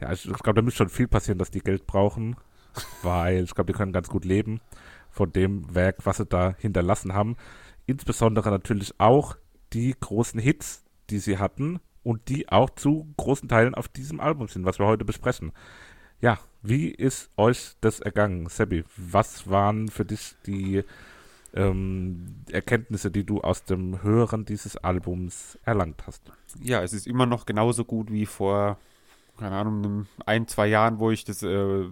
[0.00, 2.36] Ja, ich, ich glaube, da müsste schon viel passieren, dass die Geld brauchen,
[3.02, 4.60] weil ich glaube, die können ganz gut leben
[5.10, 7.36] von dem Werk, was sie da hinterlassen haben.
[7.86, 9.36] Insbesondere natürlich auch
[9.72, 14.48] die großen Hits, die sie hatten und die auch zu großen Teilen auf diesem Album
[14.48, 15.52] sind, was wir heute besprechen.
[16.22, 18.84] Ja, wie ist euch das ergangen, Sebi?
[18.96, 20.84] Was waren für dich die
[21.52, 26.22] ähm, Erkenntnisse, die du aus dem Hören dieses Albums erlangt hast?
[26.60, 28.78] Ja, es ist immer noch genauso gut wie vor,
[29.36, 31.88] keine Ahnung, ein, zwei Jahren, wo ich das äh,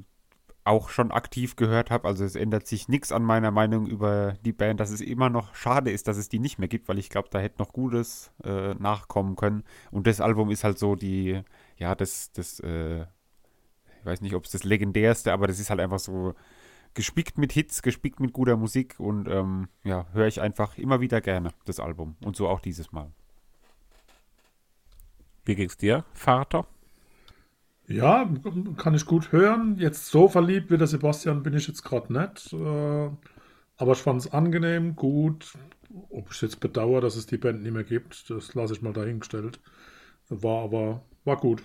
[0.63, 2.07] auch schon aktiv gehört habe.
[2.07, 5.57] Also es ändert sich nichts an meiner Meinung über die Band, dass es immer noch
[5.57, 8.31] schade ist, dass es die nicht mehr gibt, weil ich glaube, da hätte noch Gutes
[8.45, 9.65] äh, nachkommen können.
[9.91, 11.43] Und das Album ist halt so die,
[11.79, 13.07] ja, das, das, äh,
[14.01, 16.35] ich weiß nicht, ob es das legendärste, aber das ist halt einfach so
[16.95, 21.21] gespickt mit Hits, gespickt mit guter Musik und ähm, ja, höre ich einfach immer wieder
[21.21, 22.17] gerne das Album.
[22.25, 23.13] Und so auch dieses Mal.
[25.45, 26.67] Wie ging's dir, Vater?
[27.87, 28.31] Ja,
[28.77, 29.77] kann ich gut hören.
[29.77, 32.53] Jetzt so verliebt wie der Sebastian bin ich jetzt gerade nicht.
[32.53, 33.11] Äh,
[33.77, 35.55] aber ich fand es angenehm, gut.
[36.11, 38.93] Ob ich jetzt bedauere, dass es die Band nicht mehr gibt, das lasse ich mal
[38.93, 39.59] dahingestellt.
[40.29, 41.63] War aber, war gut.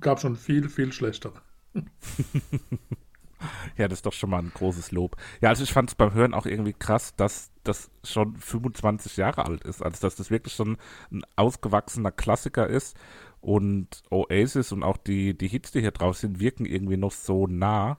[0.00, 1.34] Gab schon viel, viel schlechtere.
[3.76, 5.16] ja, das ist doch schon mal ein großes Lob.
[5.40, 9.46] Ja, also ich fand es beim Hören auch irgendwie krass, dass das schon 25 Jahre
[9.46, 9.82] alt ist.
[9.82, 10.76] Also dass das wirklich schon
[11.10, 12.96] ein ausgewachsener Klassiker ist
[13.40, 17.46] und Oasis und auch die, die Hits, die hier drauf sind, wirken irgendwie noch so
[17.46, 17.98] nah.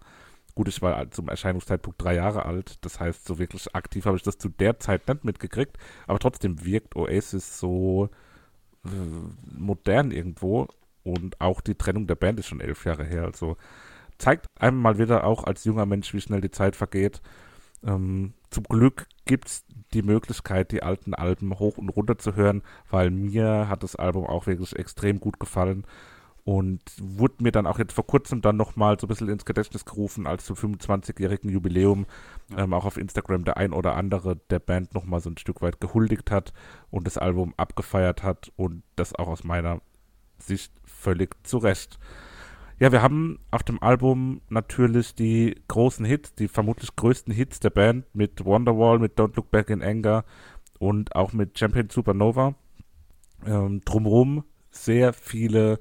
[0.55, 4.23] Gut, ich war zum Erscheinungszeitpunkt drei Jahre alt, das heißt, so wirklich aktiv habe ich
[4.23, 8.09] das zu der Zeit nicht mitgekriegt, aber trotzdem wirkt Oasis so
[8.85, 8.89] äh,
[9.55, 10.67] modern irgendwo
[11.07, 13.57] und auch die Trennung der Band ist schon elf Jahre her, also
[14.17, 17.21] zeigt einem mal wieder auch als junger Mensch, wie schnell die Zeit vergeht.
[17.83, 22.63] Ähm, zum Glück gibt es die Möglichkeit, die alten Alben hoch und runter zu hören,
[22.89, 25.85] weil mir hat das Album auch wirklich extrem gut gefallen
[26.47, 29.83] und wurde mir dann auch jetzt vor kurzem dann nochmal so ein bisschen ins Gedächtnis
[29.83, 32.05] gerufen, als zum 25-jährigen Jubiläum
[32.55, 35.81] ähm, auch auf Instagram der ein oder andere der Band nochmal so ein Stück weit
[35.81, 36.53] gehuldigt hat
[36.89, 39.81] und das Album abgefeiert hat und das auch aus meiner
[40.39, 41.99] Sicht völlig zu Recht.
[42.79, 47.71] Ja, wir haben auf dem Album natürlich die großen Hits, die vermutlich größten Hits der
[47.71, 50.25] Band mit Wonderwall, mit Don't Look Back in Anger
[50.77, 52.53] und auch mit Champion Supernova.
[53.45, 55.79] Ähm, drumherum sehr viele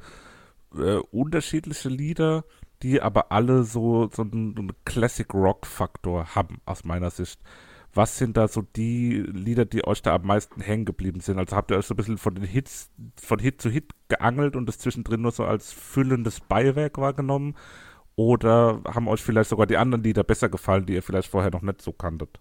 [0.74, 2.44] äh, unterschiedliche Lieder,
[2.82, 7.40] die aber alle so, so einen, Classic Rock Faktor haben, aus meiner Sicht
[7.96, 11.38] was sind da so die Lieder, die euch da am meisten hängen geblieben sind?
[11.38, 12.90] Also habt ihr euch so ein bisschen von den Hits,
[13.20, 17.56] von Hit zu Hit geangelt und das zwischendrin nur so als füllendes Beiwerk wahrgenommen?
[18.14, 21.62] Oder haben euch vielleicht sogar die anderen Lieder besser gefallen, die ihr vielleicht vorher noch
[21.62, 22.40] nicht so kanntet?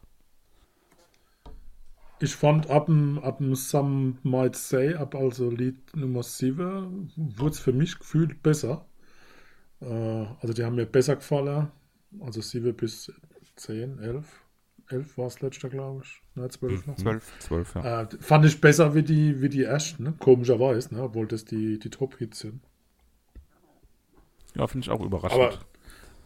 [2.20, 7.52] Ich fand ab dem, ab dem Some Might Say, ab also Lied Nummer 7, wurde
[7.52, 8.86] es für mich gefühlt besser.
[9.82, 9.86] Äh,
[10.40, 11.72] also die haben mir besser gefallen.
[12.22, 13.12] Also 7 bis
[13.58, 14.45] 10, 11.
[14.90, 16.22] 11 war es letzter, glaube ich.
[16.36, 16.96] Ne, 12 noch.
[16.96, 18.02] 12, 12 ja.
[18.02, 20.14] Äh, fand ich besser wie die, wie die ersten, ne?
[20.20, 21.04] komischerweise, ne?
[21.04, 22.62] obwohl das die, die Top-Hits sind.
[24.56, 25.42] Ja, finde ich auch überraschend.
[25.42, 25.60] Aber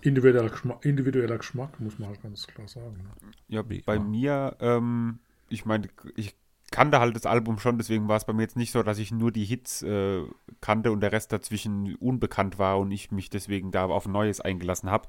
[0.01, 2.97] individueller Geschmack, individueller Geschmack, muss man halt ganz klar sagen.
[2.97, 3.31] Ne?
[3.47, 6.35] Ja, bei mir, ähm, ich meine, ich
[6.71, 9.11] kannte halt das Album schon, deswegen war es bei mir jetzt nicht so, dass ich
[9.11, 10.23] nur die Hits äh,
[10.61, 14.89] kannte und der Rest dazwischen unbekannt war und ich mich deswegen da auf Neues eingelassen
[14.91, 15.07] habe.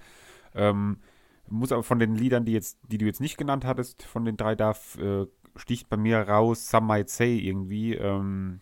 [0.54, 0.98] Ähm,
[1.50, 4.36] muss aber von den Liedern, die jetzt, die du jetzt nicht genannt hattest, von den
[4.36, 5.26] drei da äh,
[5.56, 7.94] sticht bei mir raus Some Might Say irgendwie.
[7.94, 8.60] Ähm,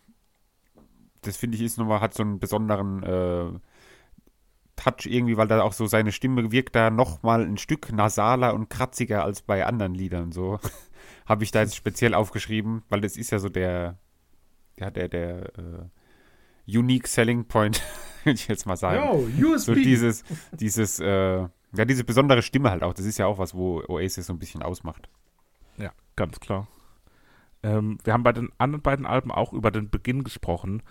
[1.23, 3.59] das finde ich ist nochmal, hat so einen besonderen äh,
[4.77, 8.71] Touch irgendwie, weil da auch so seine Stimme wirkt da nochmal ein Stück nasaler und
[8.71, 10.33] kratziger als bei anderen Liedern.
[10.33, 10.61] So
[11.27, 13.99] habe ich da jetzt speziell aufgeschrieben, weil das ist ja so der,
[14.79, 17.83] ja, der, der äh, Unique Selling Point,
[18.25, 19.33] würde ich jetzt mal sagen.
[19.37, 19.67] Yo, USB.
[19.67, 22.95] So dieses, dieses, äh, ja, diese besondere Stimme halt auch.
[22.95, 25.09] Das ist ja auch was, wo Oasis so ein bisschen ausmacht.
[25.77, 26.67] Ja, ganz klar.
[27.63, 30.83] Ähm, wir haben bei den anderen beiden Alben auch über den Beginn gesprochen.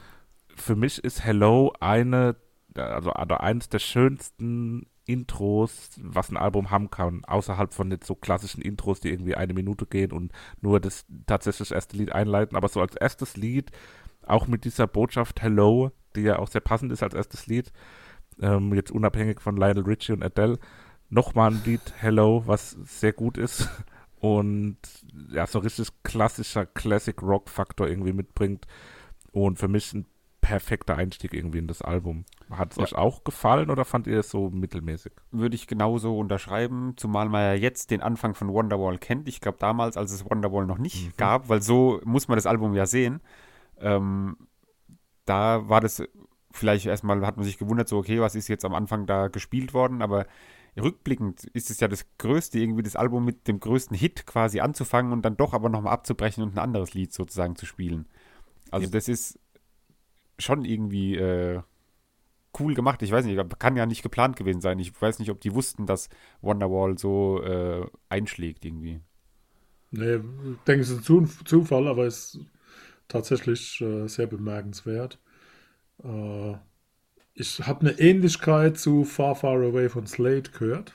[0.56, 2.36] Für mich ist Hello eine,
[2.76, 8.16] also, also eines der schönsten Intros, was ein Album haben kann, außerhalb von jetzt so
[8.16, 12.68] klassischen Intros, die irgendwie eine Minute gehen und nur das tatsächlich erste Lied einleiten, aber
[12.68, 13.72] so als erstes Lied,
[14.26, 17.72] auch mit dieser Botschaft Hello, die ja auch sehr passend ist als erstes Lied,
[18.42, 20.60] ähm, jetzt unabhängig von Lionel Richie und Adele,
[21.10, 23.70] nochmal ein Lied Hello, was sehr gut ist
[24.20, 24.78] und
[25.32, 28.66] ja, so richtig klassischer Classic Rock Faktor irgendwie mitbringt
[29.32, 30.06] und für mich ein
[30.48, 32.24] perfekter Einstieg irgendwie in das Album.
[32.50, 32.84] Hat es ja.
[32.84, 35.12] euch auch gefallen oder fand ihr es so mittelmäßig?
[35.32, 39.28] Würde ich genauso unterschreiben, zumal man ja jetzt den Anfang von Wonderwall kennt.
[39.28, 41.14] Ich glaube damals, als es Wonderwall noch nicht mhm.
[41.18, 43.20] gab, weil so muss man das Album ja sehen.
[43.80, 44.38] Ähm,
[45.26, 46.02] da war das
[46.58, 49.74] vielleicht erstmal, hat man sich gewundert, so, okay, was ist jetzt am Anfang da gespielt
[49.74, 50.26] worden, aber
[50.80, 55.12] rückblickend ist es ja das Größte, irgendwie das Album mit dem größten Hit quasi anzufangen
[55.12, 58.08] und dann doch aber nochmal abzubrechen und ein anderes Lied sozusagen zu spielen.
[58.72, 58.92] Also ja.
[58.92, 59.40] das ist
[60.38, 61.62] schon irgendwie äh,
[62.60, 63.02] cool gemacht.
[63.02, 64.80] Ich weiß nicht, kann ja nicht geplant gewesen sein.
[64.80, 66.10] Ich weiß nicht, ob die wussten, dass
[66.42, 69.02] Wonderwall so äh, einschlägt irgendwie.
[69.92, 72.46] Nee, ich denke, es ist ein Zufall, aber es ist
[73.08, 75.20] tatsächlich äh, sehr bemerkenswert.
[76.04, 76.56] Äh,
[77.34, 80.94] ich habe eine Ähnlichkeit zu Far Far Away von Slate gehört.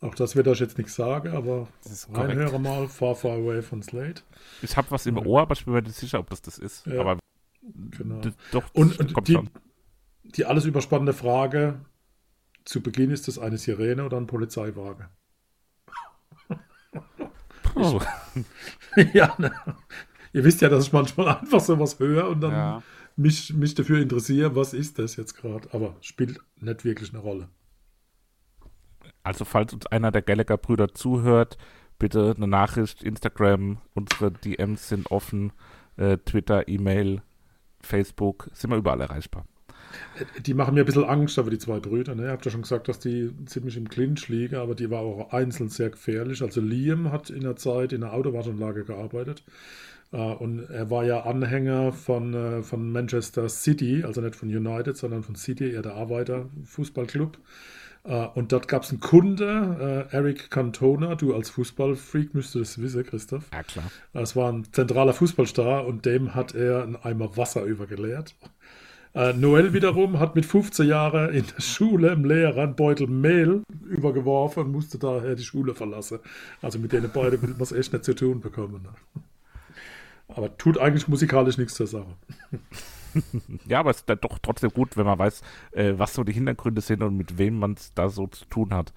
[0.00, 1.68] Auch das wird euch jetzt nicht sagen, aber
[2.12, 4.22] reinhöre mal Far Far Away von Slate.
[4.60, 6.86] Ich habe was im Ohr, aber ich bin mir nicht sicher, ob das das ist.
[6.86, 7.00] Ja.
[7.00, 7.18] Aber
[7.62, 8.20] genau.
[8.50, 9.38] Doch, und, und die,
[10.24, 11.80] die alles überspannende Frage:
[12.64, 15.06] Zu Beginn ist es eine Sirene oder ein Polizeiwagen?
[17.74, 18.00] Oh.
[19.14, 19.52] ja, ne?
[20.32, 22.82] ihr wisst ja, dass ich manchmal einfach sowas höre und dann ja.
[23.16, 25.68] Mich, mich dafür interessiere, was ist das jetzt gerade.
[25.72, 27.48] Aber spielt nicht wirklich eine Rolle.
[29.22, 31.58] Also, falls uns einer der Gallagher-Brüder zuhört,
[31.98, 35.52] bitte eine Nachricht, Instagram, unsere DMs sind offen,
[35.96, 37.22] äh, Twitter, E-Mail,
[37.80, 39.46] Facebook, sind wir überall erreichbar.
[40.46, 42.14] Die machen mir ein bisschen Angst, aber die zwei Brüder.
[42.14, 42.24] Ne?
[42.24, 45.32] Ihr habt ja schon gesagt, dass die ziemlich im Clinch liegen, aber die war auch
[45.32, 46.42] einzeln sehr gefährlich.
[46.42, 49.44] Also Liam hat in der Zeit in der Autowaschanlage gearbeitet.
[50.12, 54.94] Uh, und er war ja Anhänger von, uh, von Manchester City, also nicht von United,
[54.94, 57.38] sondern von City, eher der Arbeiter-Fußballclub.
[58.04, 63.04] Uh, und dort gab es einen Kunde, Eric Cantona, du als Fußballfreak müsstest es wissen,
[63.04, 63.44] Christoph.
[63.52, 63.90] Ja, klar.
[64.12, 68.34] Es war ein zentraler Fußballstar und dem hat er einen Eimer Wasser übergeleert.
[69.14, 73.62] Äh, Noel wiederum hat mit 15 Jahren in der Schule im Lehrer einen Beutel Mehl
[73.88, 76.18] übergeworfen und musste daher die Schule verlassen.
[76.62, 78.88] Also mit denen beiden will man es echt nicht zu tun bekommen.
[80.28, 82.16] Aber tut eigentlich musikalisch nichts zur Sache.
[83.66, 85.42] ja, aber es ist dann doch trotzdem gut, wenn man weiß,
[85.72, 88.72] äh, was so die Hintergründe sind und mit wem man es da so zu tun
[88.72, 88.92] hat.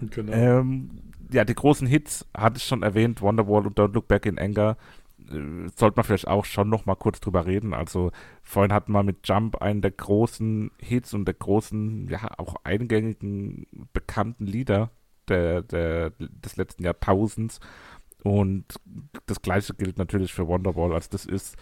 [0.00, 0.32] Genau.
[0.32, 0.90] Ähm,
[1.32, 4.76] ja, die großen Hits hatte ich schon erwähnt, Wonderwall und Don't Look Back in Anger.
[5.30, 7.74] Äh, sollte man vielleicht auch schon noch mal kurz drüber reden.
[7.74, 8.10] Also
[8.42, 13.66] vorhin hatten wir mit Jump einen der großen Hits und der großen, ja, auch eingängigen,
[13.92, 14.90] bekannten Lieder
[15.28, 17.60] der, der, des letzten Jahrtausends.
[18.22, 18.64] Und
[19.26, 20.92] das gleiche gilt natürlich für Wonderwall.
[20.92, 21.56] Also das ist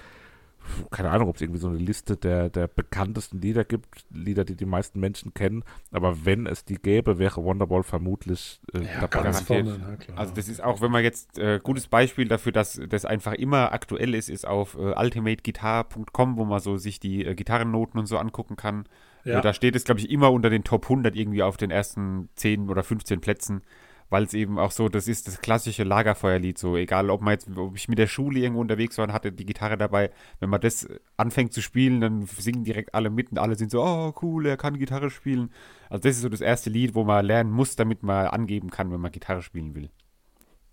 [0.90, 4.56] keine Ahnung, ob es irgendwie so eine Liste der, der bekanntesten Lieder gibt, Lieder, die
[4.56, 5.64] die meisten Menschen kennen.
[5.92, 10.62] Aber wenn es die gäbe, wäre Wonderball vermutlich äh, ja, ganz vorne, Also das ist
[10.62, 14.46] auch, wenn man jetzt äh, gutes Beispiel dafür, dass das einfach immer aktuell ist, ist
[14.46, 18.84] auf äh, ultimateguitar.com, wo man so sich die äh, Gitarrennoten und so angucken kann.
[19.24, 19.38] Ja.
[19.38, 22.28] Äh, da steht es, glaube ich, immer unter den Top 100 irgendwie auf den ersten
[22.36, 23.62] 10 oder 15 Plätzen
[24.11, 27.48] weil es eben auch so, das ist das klassische Lagerfeuerlied, so egal, ob man jetzt,
[27.56, 30.61] ob ich mit der Schule irgendwo unterwegs war und hatte die Gitarre dabei, wenn man
[30.61, 34.46] das anfängt zu spielen, dann singen direkt alle mit und alle sind so, oh cool,
[34.46, 35.50] er kann Gitarre spielen.
[35.90, 38.90] Also das ist so das erste Lied, wo man lernen muss, damit man angeben kann,
[38.90, 39.90] wenn man Gitarre spielen will.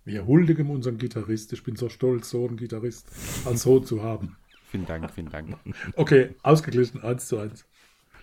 [0.06, 1.52] Wir huldigen unseren Gitarrist.
[1.52, 3.10] Ich bin so stolz, so einen Gitarrist
[3.46, 4.38] als Sohn zu haben.
[4.70, 5.58] Vielen Dank, vielen Dank.
[5.96, 7.66] Okay, ausgeglichen, eins zu eins.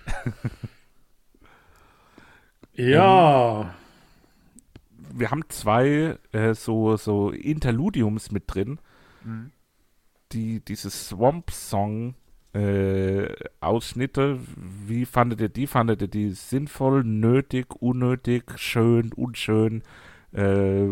[2.74, 3.74] ja
[5.14, 8.78] wir haben zwei äh, so, so Interludiums mit drin,
[9.24, 9.52] mhm.
[10.32, 12.14] die diese Swamp-Song
[12.54, 13.28] äh,
[13.60, 15.66] Ausschnitte, wie fandet ihr die?
[15.66, 19.82] Fandet ihr die sinnvoll, nötig, unnötig, schön, unschön?
[20.34, 20.86] Äh,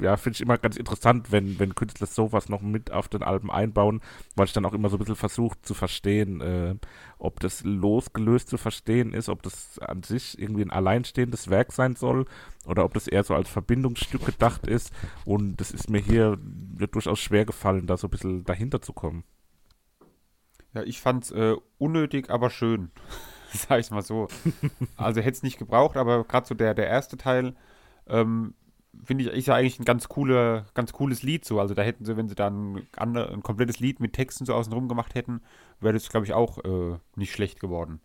[0.00, 3.50] ja, finde ich immer ganz interessant, wenn, wenn Künstler sowas noch mit auf den Alben
[3.50, 4.00] einbauen,
[4.36, 6.74] weil ich dann auch immer so ein bisschen versuche zu verstehen, äh,
[7.18, 11.94] ob das losgelöst zu verstehen ist, ob das an sich irgendwie ein alleinstehendes Werk sein
[11.94, 12.24] soll
[12.66, 14.92] oder ob das eher so als Verbindungsstück gedacht ist.
[15.26, 19.24] Und das ist mir hier durchaus schwer gefallen, da so ein bisschen dahinter zu kommen.
[20.72, 22.90] Ja, ich fand es äh, unnötig, aber schön.
[23.52, 24.28] Sag ich mal so.
[24.96, 27.54] also hätte es nicht gebraucht, aber gerade so der, der erste Teil
[28.08, 28.54] ähm,
[29.02, 31.60] finde ich, ist ja eigentlich ein ganz cooler, ganz cooles Lied so.
[31.60, 34.88] Also da hätten sie, wenn sie dann ein, ein komplettes Lied mit Texten so außenrum
[34.88, 35.40] gemacht hätten,
[35.80, 38.00] wäre das, glaube ich, auch äh, nicht schlecht geworden.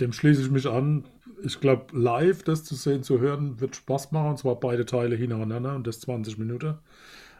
[0.00, 1.04] Dem schließe ich mich an.
[1.44, 4.30] Ich glaube, live das zu sehen, zu hören, wird Spaß machen.
[4.30, 6.78] Und zwar beide Teile hintereinander und das 20 Minuten.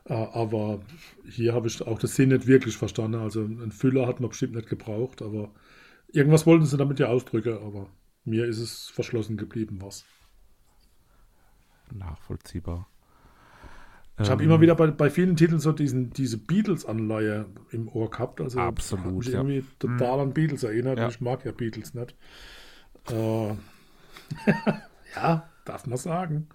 [0.04, 0.80] Äh, aber
[1.28, 3.20] hier habe ich auch das Sinn nicht wirklich verstanden.
[3.20, 5.50] Also ein Füller hat man bestimmt nicht gebraucht, aber
[6.12, 7.58] irgendwas wollten sie damit ja ausdrücken.
[7.58, 7.88] Aber
[8.24, 10.04] mir ist es verschlossen geblieben, was
[11.92, 12.88] nachvollziehbar.
[14.18, 18.10] Ich habe Ähm, immer wieder bei, bei vielen Titeln so diesen, diese Beatles-Anleihe im Ohr
[18.10, 18.40] gehabt.
[18.40, 19.40] Also Absolut, hat mich ja.
[19.40, 20.98] irgendwie total an Beatles erinnert.
[20.98, 21.08] Ja.
[21.08, 22.14] Ich mag ja Beatles nicht.
[23.10, 23.48] Äh,
[25.16, 26.48] ja, darf man sagen.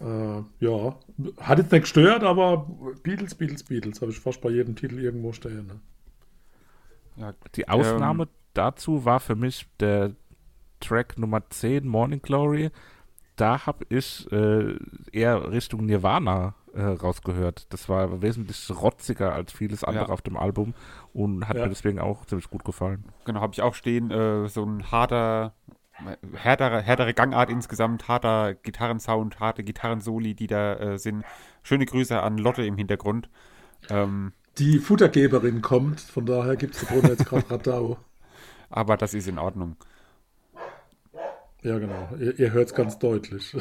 [0.00, 0.98] Äh, ja,
[1.38, 2.68] hat jetzt nicht gestört, aber
[3.02, 5.66] Beatles, Beatles, Beatles habe ich fast bei jedem Titel irgendwo stehen.
[5.66, 5.80] Ne?
[7.16, 10.14] Ja, Die Ausnahme Ähm, dazu war für mich der
[10.80, 12.70] Track Nummer 10, Morning Glory.
[13.38, 14.74] Da habe ich äh,
[15.12, 17.66] eher Richtung Nirvana äh, rausgehört.
[17.72, 20.10] Das war wesentlich rotziger als vieles andere Ja.
[20.12, 20.74] auf dem Album
[21.12, 21.62] und hat Ja.
[21.62, 23.04] mir deswegen auch ziemlich gut gefallen.
[23.24, 24.10] Genau, habe ich auch stehen.
[24.10, 25.54] Äh, so ein harter,
[26.34, 31.24] härtere, härtere Gangart insgesamt, harter Gitarrensound, harte Gitarrensoli, die da äh, sind.
[31.62, 33.28] Schöne Grüße an Lotte im Hintergrund.
[33.88, 37.98] Ähm, Die Futtergeberin kommt, von daher gibt es da jetzt gerade Radau.
[38.70, 39.76] aber das ist in Ordnung.
[41.62, 42.08] Ja, genau.
[42.20, 43.54] Ihr, ihr hört es ganz deutlich.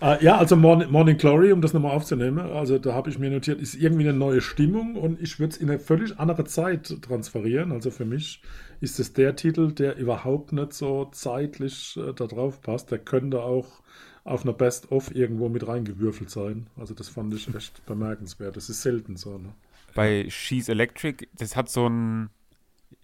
[0.00, 3.30] äh, ja, also Morning, Morning Glory, um das nochmal aufzunehmen, also da habe ich mir
[3.30, 7.00] notiert, ist irgendwie eine neue Stimmung und ich würde es in eine völlig andere Zeit
[7.02, 7.70] transferieren.
[7.70, 8.42] Also für mich
[8.80, 12.90] ist es der Titel, der überhaupt nicht so zeitlich äh, da drauf passt.
[12.90, 13.82] Der könnte auch
[14.24, 16.66] auf einer Best-of irgendwo mit reingewürfelt sein.
[16.76, 18.56] Also das fand ich echt bemerkenswert.
[18.56, 19.38] Das ist selten so.
[19.38, 19.54] Ne?
[19.94, 22.30] Bei She's Electric, das hat so einen,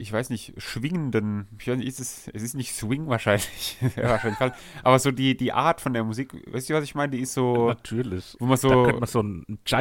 [0.00, 4.38] ich weiß nicht, schwingenden, ich weiß nicht, ist es, es ist nicht Swing wahrscheinlich, wahrscheinlich
[4.82, 7.12] aber so die, die Art von der Musik, weißt du, was ich meine?
[7.12, 8.36] Die ist so, Natürlich.
[8.38, 9.22] wo man so man so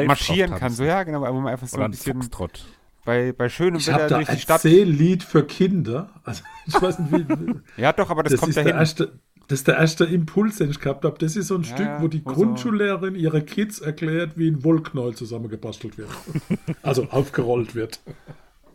[0.06, 2.66] marschieren kann, so ja, genau, wo man einfach so Oder ein ein bisschen Foxtrott.
[3.06, 4.66] bei, bei schönem Ich Wetter da durch ein die Stadt.
[4.66, 6.10] Erzähllied für Kinder.
[6.24, 8.80] Also ich weiß nicht, wie, Ja, doch, aber das, das, kommt ist der dahin.
[8.80, 11.18] erste, das ist der erste Impuls, den ich gehabt habe.
[11.18, 14.48] Das ist so ein Ja, Stück, wo die wo so- Grundschullehrerin ihre Kids erklärt, wie
[14.52, 16.10] ein Wollknäuel zusammengebastelt wird.
[16.84, 18.00] also aufgerollt wird.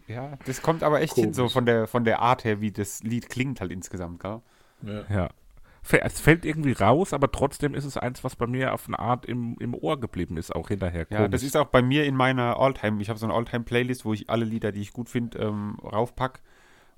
[0.07, 1.53] Ja, das kommt aber echt hin, so Komisch.
[1.53, 4.41] von der, von der Art her, wie das Lied klingt halt insgesamt, gell?
[4.83, 5.05] Ja.
[5.09, 5.31] Ja.
[6.01, 9.27] Es fällt irgendwie raus, aber trotzdem ist es eins, was bei mir auf eine Art
[9.27, 11.07] im, im Ohr geblieben ist, auch hinterher.
[11.11, 11.31] Ja, Komisch.
[11.33, 13.03] das ist auch bei mir in meiner Alltime.
[13.03, 16.41] Ich habe so eine Alltime-Playlist, wo ich alle Lieder, die ich gut finde, ähm, raufpack.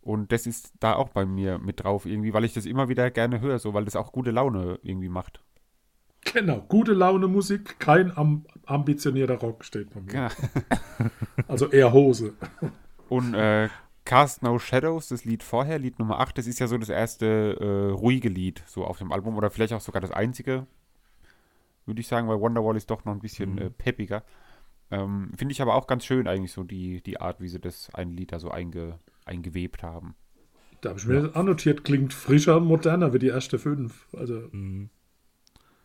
[0.02, 3.10] Und das ist da auch bei mir mit drauf irgendwie, weil ich das immer wieder
[3.10, 5.42] gerne höre, so weil das auch gute Laune irgendwie macht.
[6.32, 10.12] Genau, gute Laune Musik, kein am, ambitionierter Rock steht bei mir.
[10.12, 10.30] Ja.
[11.48, 12.34] Also eher Hose.
[13.08, 13.68] Und äh,
[14.04, 17.56] Cast No Shadows, das Lied vorher, Lied Nummer 8, das ist ja so das erste
[17.60, 20.66] äh, ruhige Lied so auf dem Album oder vielleicht auch sogar das einzige,
[21.86, 23.58] würde ich sagen, weil Wonderwall ist doch noch ein bisschen Mhm.
[23.58, 24.22] äh, peppiger.
[24.90, 27.90] Ähm, Finde ich aber auch ganz schön eigentlich so die, die Art, wie sie das
[27.94, 30.14] ein Lied da so einge, eingewebt haben.
[30.80, 34.06] Da habe ich mir annotiert, klingt frischer und moderner wie die erste fünf.
[34.14, 34.90] Also Mhm.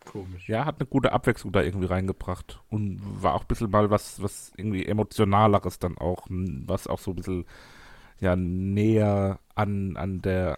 [0.05, 0.47] Komisch.
[0.49, 2.61] Ja, hat eine gute Abwechslung da irgendwie reingebracht.
[2.69, 6.99] Und war auch ein bisschen mal was, was irgendwie emotionaleres dann auch, n- was auch
[6.99, 7.45] so ein bisschen
[8.19, 10.57] ja, näher an, an der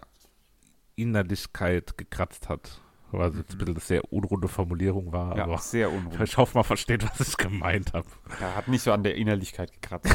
[0.96, 2.80] Innerlichkeit gekratzt hat.
[3.10, 6.20] Was jetzt ein bisschen eine sehr unrunde Formulierung war, Ja, aber sehr unruhig.
[6.20, 8.08] ich hoffe, man versteht, was ich gemeint habe.
[8.40, 10.14] Ja, hat nicht so an der Innerlichkeit gekratzt.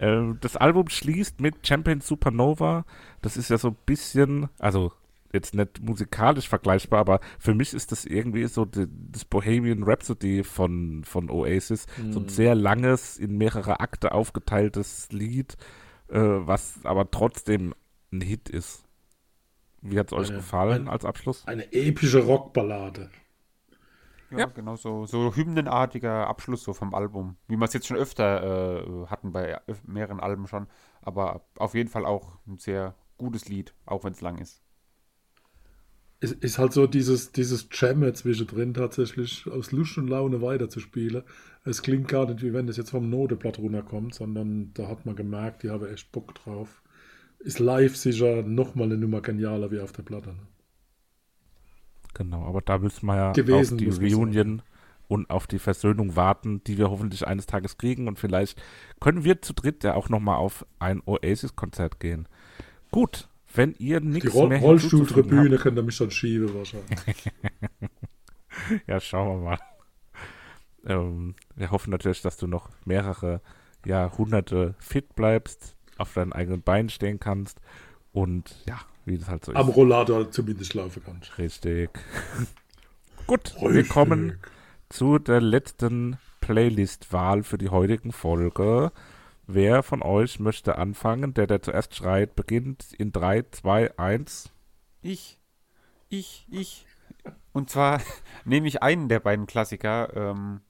[0.00, 2.84] Ähm, das Album schließt mit Champion Supernova.
[3.22, 4.92] Das ist ja so ein bisschen, also
[5.32, 10.42] jetzt nicht musikalisch vergleichbar, aber für mich ist das irgendwie so die, das Bohemian Rhapsody
[10.44, 11.86] von, von Oasis.
[12.10, 15.56] So ein sehr langes, in mehrere Akte aufgeteiltes Lied,
[16.08, 17.74] äh, was aber trotzdem
[18.12, 18.84] ein Hit ist.
[19.82, 21.46] Wie hat es euch gefallen ein- als Abschluss?
[21.46, 23.10] Eine epische Rockballade.
[24.30, 24.46] Ja, Ja.
[24.46, 27.36] genau so, so hymnenartiger Abschluss so vom Album.
[27.46, 30.66] Wie wir es jetzt schon öfter äh, hatten bei öf- mehreren Alben schon.
[31.00, 34.62] Aber auf jeden Fall auch ein sehr gutes Lied, auch wenn es lang ist.
[36.20, 41.22] Es ist halt so dieses, dieses Jammer zwischendrin tatsächlich aus Lust und Laune weiterzuspielen.
[41.64, 45.14] Es klingt gar nicht, wie wenn das jetzt vom Noteblatt runterkommt, sondern da hat man
[45.14, 46.82] gemerkt, die haben echt Bock drauf.
[47.38, 50.30] Ist live sicher nochmal eine Nummer genialer wie auf der Platte.
[50.30, 50.46] Ne?
[52.14, 54.62] Genau, aber da müssen wir ja Gewesen, auf die Reunion
[55.06, 58.60] und auf die Versöhnung warten, die wir hoffentlich eines Tages kriegen und vielleicht
[59.00, 62.28] können wir zu dritt ja auch nochmal auf ein Oasis-Konzert gehen.
[62.90, 67.32] Gut, wenn ihr Die nichts Roll mehr Rollstuhltribüne hinzuzufügen könnt ihr mich dann schieben wahrscheinlich.
[68.86, 69.58] ja, schauen wir mal.
[70.86, 73.40] ähm, wir hoffen natürlich, dass du noch mehrere
[73.84, 77.60] Jahrhunderte fit bleibst, auf deinen eigenen Beinen stehen kannst
[78.12, 79.76] und ja, wie das halt so Am ist.
[79.76, 81.38] Rollator zumindest laufen kannst.
[81.38, 81.90] Richtig.
[83.26, 83.88] Gut, wir Richtig.
[83.88, 84.38] kommen
[84.88, 88.92] zu der letzten Playlist-Wahl für die heutigen Folge.
[89.50, 91.32] Wer von euch möchte anfangen?
[91.32, 94.50] Der, der zuerst schreit, beginnt in 3, 2, 1.
[95.00, 95.40] Ich,
[96.10, 96.84] ich, ich.
[97.54, 98.02] Und zwar
[98.44, 100.60] nehme ich einen der beiden Klassiker, ähm,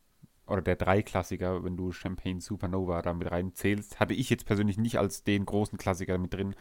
[0.46, 3.98] oder der drei Klassiker, wenn du Champagne Supernova da mit reinzählst.
[3.98, 6.54] Hatte ich jetzt persönlich nicht als den großen Klassiker mit drin,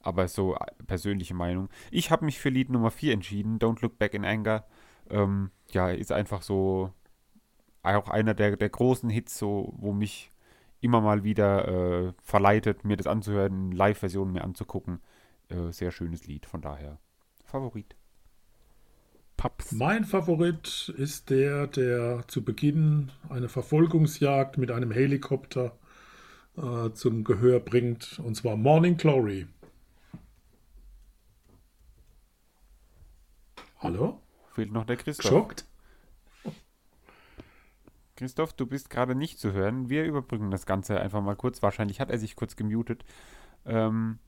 [0.00, 1.70] aber so äh, persönliche Meinung.
[1.90, 4.66] Ich habe mich für Lied Nummer 4 entschieden, Don't Look Back in Anger.
[5.08, 6.92] Ähm, ja, ist einfach so
[7.82, 10.30] auch einer der, der großen Hits, so, wo mich
[10.84, 11.66] immer mal wieder
[12.08, 15.00] äh, verleitet, mir das anzuhören, Live-Versionen mir anzugucken.
[15.48, 16.98] Äh, sehr schönes Lied, von daher
[17.44, 17.96] Favorit.
[19.36, 19.72] Paps.
[19.72, 25.76] Mein Favorit ist der, der zu Beginn eine Verfolgungsjagd mit einem Helikopter
[26.56, 29.46] äh, zum Gehör bringt, und zwar Morning Glory.
[33.78, 34.20] Hallo?
[34.52, 35.30] Fehlt noch der Christoph.
[35.30, 35.66] Geschockt?
[38.16, 39.88] Christoph, du bist gerade nicht zu hören.
[39.88, 41.62] Wir überbrücken das Ganze einfach mal kurz.
[41.62, 43.04] Wahrscheinlich hat er sich kurz gemutet.
[43.66, 44.18] Ähm,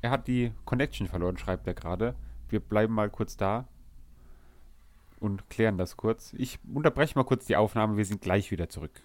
[0.00, 2.14] er hat die Connection verloren, schreibt er gerade.
[2.48, 3.66] Wir bleiben mal kurz da
[5.18, 6.34] und klären das kurz.
[6.36, 7.96] Ich unterbreche mal kurz die Aufnahme.
[7.96, 9.02] Wir sind gleich wieder zurück.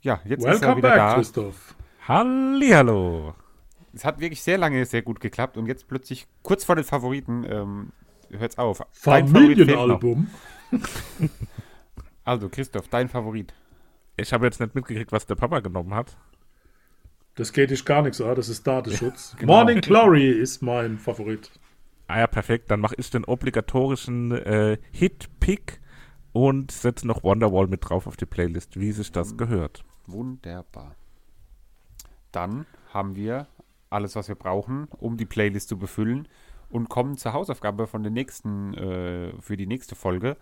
[0.00, 1.14] Ja, jetzt Welcome ist er wieder back, da.
[1.14, 1.74] Christoph.
[2.06, 3.34] Hallihallo.
[3.94, 7.44] Es hat wirklich sehr lange sehr gut geklappt und jetzt plötzlich kurz vor den Favoriten
[7.48, 7.92] ähm,
[8.30, 8.82] hört's auf.
[8.90, 10.28] Familienalbum.
[12.24, 13.54] Also, Christoph, dein Favorit.
[14.16, 16.16] Ich habe jetzt nicht mitgekriegt, was der Papa genommen hat.
[17.34, 19.32] Das geht dich gar nichts an, das ist Datenschutz.
[19.32, 19.52] Ja, genau.
[19.54, 21.50] Morning Glory ist mein Favorit.
[22.06, 22.70] Ah ja, perfekt.
[22.70, 25.80] Dann mache ich den obligatorischen äh, Hit-Pick
[26.32, 29.84] und setze noch Wonderwall mit drauf auf die Playlist, wie sich das gehört.
[30.06, 30.94] Wunderbar.
[32.32, 33.46] Dann haben wir
[33.88, 36.28] alles, was wir brauchen, um die Playlist zu befüllen
[36.68, 40.36] und kommen zur Hausaufgabe von der nächsten, äh, für die nächste Folge.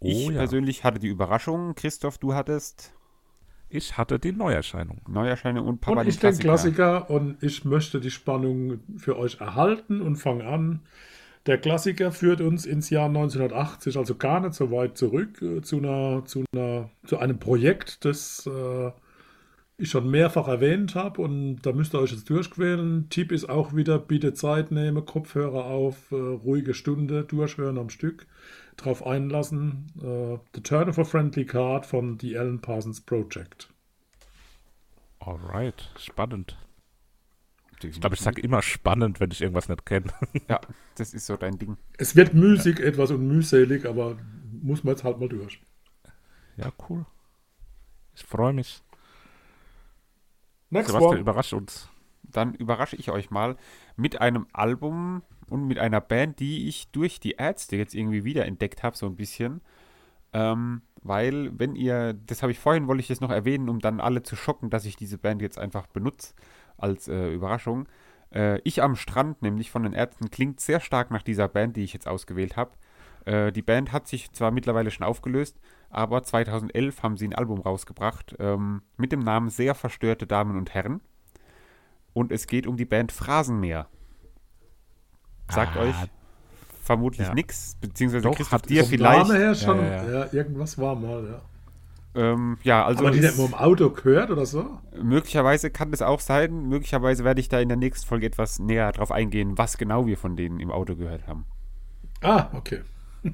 [0.00, 0.38] Ich oh, ja.
[0.38, 1.74] persönlich hatte die Überraschung.
[1.74, 2.92] Christoph, du hattest.
[3.68, 5.02] Ich hatte die Neuerscheinung.
[5.06, 10.00] Neuerscheinung und Papa und ich den Klassiker und ich möchte die Spannung für euch erhalten
[10.00, 10.80] und fange an.
[11.46, 15.78] Der Klassiker führt uns ins Jahr 1980, also gar nicht so weit zurück, äh, zu,
[15.78, 18.90] einer, zu, einer, zu einem Projekt, das äh,
[19.78, 23.08] ich schon mehrfach erwähnt habe und da müsst ihr euch jetzt durchquälen.
[23.08, 28.26] Tipp ist auch wieder, bitte Zeit nehmen, Kopfhörer auf, äh, ruhige Stunde, durchhören am Stück
[28.84, 29.86] drauf einlassen.
[30.00, 33.68] Uh, The Turn of a Friendly Card von The Alan Parsons Project.
[35.20, 36.56] Alright, spannend.
[37.82, 40.12] Ich glaube, ich sage immer spannend, wenn ich irgendwas nicht kenne.
[40.48, 40.60] ja,
[40.96, 41.76] das ist so dein Ding.
[41.96, 42.84] Es wird müßig ja.
[42.84, 44.18] etwas und mühselig, aber
[44.62, 45.62] muss man jetzt halt mal durch.
[46.56, 47.06] Ja, cool.
[48.14, 48.82] Ich freue mich.
[50.68, 51.20] Next Sebastian, one.
[51.20, 51.88] überrascht uns.
[52.22, 53.56] Dann überrasche ich euch mal
[53.96, 58.82] mit einem Album, und mit einer Band, die ich durch die Ärzte jetzt irgendwie wiederentdeckt
[58.82, 59.60] habe, so ein bisschen.
[60.32, 64.00] Ähm, weil, wenn ihr, das habe ich vorhin, wollte ich das noch erwähnen, um dann
[64.00, 66.34] alle zu schocken, dass ich diese Band jetzt einfach benutze
[66.76, 67.88] als äh, Überraschung.
[68.32, 71.84] Äh, ich am Strand, nämlich von den Ärzten, klingt sehr stark nach dieser Band, die
[71.84, 72.72] ich jetzt ausgewählt habe.
[73.24, 77.60] Äh, die Band hat sich zwar mittlerweile schon aufgelöst, aber 2011 haben sie ein Album
[77.60, 81.00] rausgebracht ähm, mit dem Namen Sehr verstörte Damen und Herren.
[82.12, 83.88] Und es geht um die Band Phrasenmeer
[85.50, 85.94] sagt ah, euch
[86.82, 87.34] vermutlich ja.
[87.34, 89.28] nichts, beziehungsweise Doch, Christoph dir vielleicht.
[89.28, 91.40] Name her schon, ja, ja, ja, irgendwas war mal, ja.
[92.12, 94.78] Ähm, ja, also Aber die nicht nur im Auto gehört oder so?
[95.00, 96.68] Möglicherweise kann das auch sein.
[96.68, 100.18] Möglicherweise werde ich da in der nächsten Folge etwas näher drauf eingehen, was genau wir
[100.18, 101.44] von denen im Auto gehört haben.
[102.20, 102.80] Ah, okay.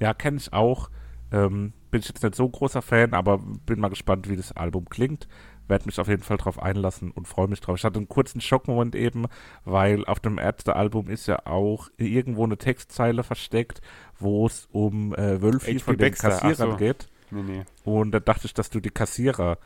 [0.00, 0.90] ja, kenne ich auch.
[1.30, 4.88] Ähm, bin ich jetzt nicht so großer Fan, aber bin mal gespannt, wie das Album
[4.88, 5.28] klingt
[5.68, 7.76] werde mich auf jeden Fall drauf einlassen und freue mich drauf.
[7.78, 9.26] Ich hatte einen kurzen Schockmoment eben,
[9.64, 13.80] weil auf dem Ärzte-Album ist ja auch irgendwo eine Textzeile versteckt,
[14.18, 16.76] wo es um äh, Wölfi von den Kassierern so.
[16.76, 17.08] geht.
[17.30, 17.64] Nee, nee.
[17.84, 19.58] Und da dachte ich, dass du die Kassierer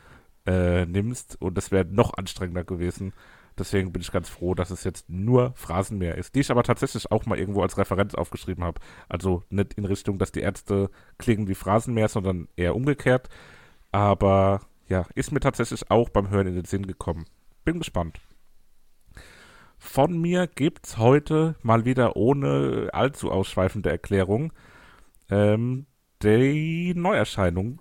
[0.45, 3.13] äh, nimmst und das wäre noch anstrengender gewesen.
[3.57, 7.11] Deswegen bin ich ganz froh, dass es jetzt nur Phrasenmeer ist, die ich aber tatsächlich
[7.11, 8.81] auch mal irgendwo als Referenz aufgeschrieben habe.
[9.09, 10.89] Also nicht in Richtung, dass die Ärzte
[11.19, 13.29] klingen wie Phrasenmeer, sondern eher umgekehrt.
[13.91, 17.25] Aber ja, ist mir tatsächlich auch beim Hören in den Sinn gekommen.
[17.63, 18.19] Bin gespannt.
[19.77, 24.53] Von mir gibt's heute mal wieder ohne allzu ausschweifende Erklärung
[25.29, 25.85] ähm,
[26.21, 27.79] die Neuerscheinung.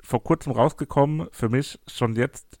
[0.00, 2.58] Vor kurzem rausgekommen, für mich schon jetzt,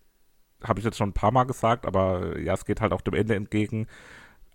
[0.62, 3.14] habe ich jetzt schon ein paar Mal gesagt, aber ja, es geht halt auch dem
[3.14, 3.86] Ende entgegen.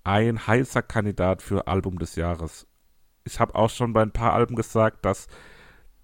[0.03, 2.68] Ein heißer Kandidat für Album des Jahres.
[3.26, 5.28] Ich habe auch schon bei ein paar Alben gesagt, dass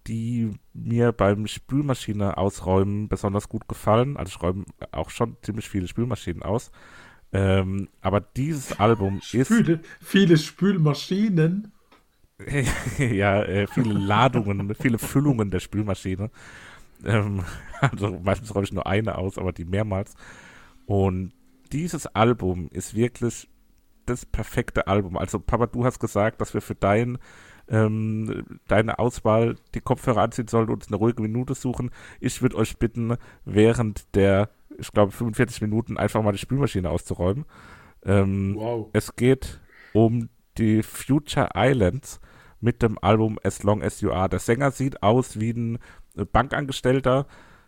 [0.08, 4.18] die mir beim Spülmaschine ausräumen besonders gut gefallen.
[4.18, 6.72] Also ich räume auch schon ziemlich viele Spülmaschinen aus.
[7.34, 9.48] Ähm, aber dieses Album ist.
[9.48, 11.72] Viele, viele Spülmaschinen.
[12.98, 16.30] ja, äh, viele Ladungen, viele Füllungen der Spülmaschine.
[17.04, 17.44] Ähm,
[17.82, 20.16] also meistens räume ich nur eine aus, aber die mehrmals.
[20.86, 21.34] Und
[21.72, 23.50] dieses Album ist wirklich
[24.06, 25.18] das perfekte Album.
[25.18, 27.18] Also Papa, du hast gesagt, dass wir für dein
[27.70, 31.92] ähm, deine Auswahl die Kopfhörer anziehen sollen und eine ruhige Minute suchen.
[32.20, 37.46] Ich würde euch bitten, während der, ich glaube, 45 Minuten einfach mal die Spülmaschine auszuräumen.
[38.04, 38.90] Ähm, wow.
[38.94, 39.60] Es geht
[39.94, 42.20] um die Future Islands
[42.62, 44.30] mit dem Album As Long As You Are.
[44.30, 45.80] Der Sänger sieht aus wie ein
[46.32, 47.28] Bankangestellter,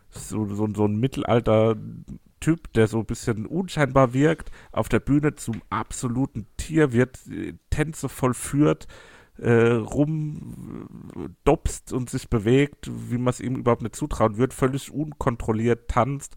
[0.10, 5.62] so, so, so ein Mittelalter-Typ, der so ein bisschen unscheinbar wirkt, auf der Bühne zum
[5.70, 7.20] absoluten Tier wird,
[7.70, 8.88] Tänze vollführt,
[9.40, 11.14] äh, rumdopst
[11.94, 16.36] und sich bewegt, wie man es ihm überhaupt nicht zutrauen wird, völlig unkontrolliert tanzt.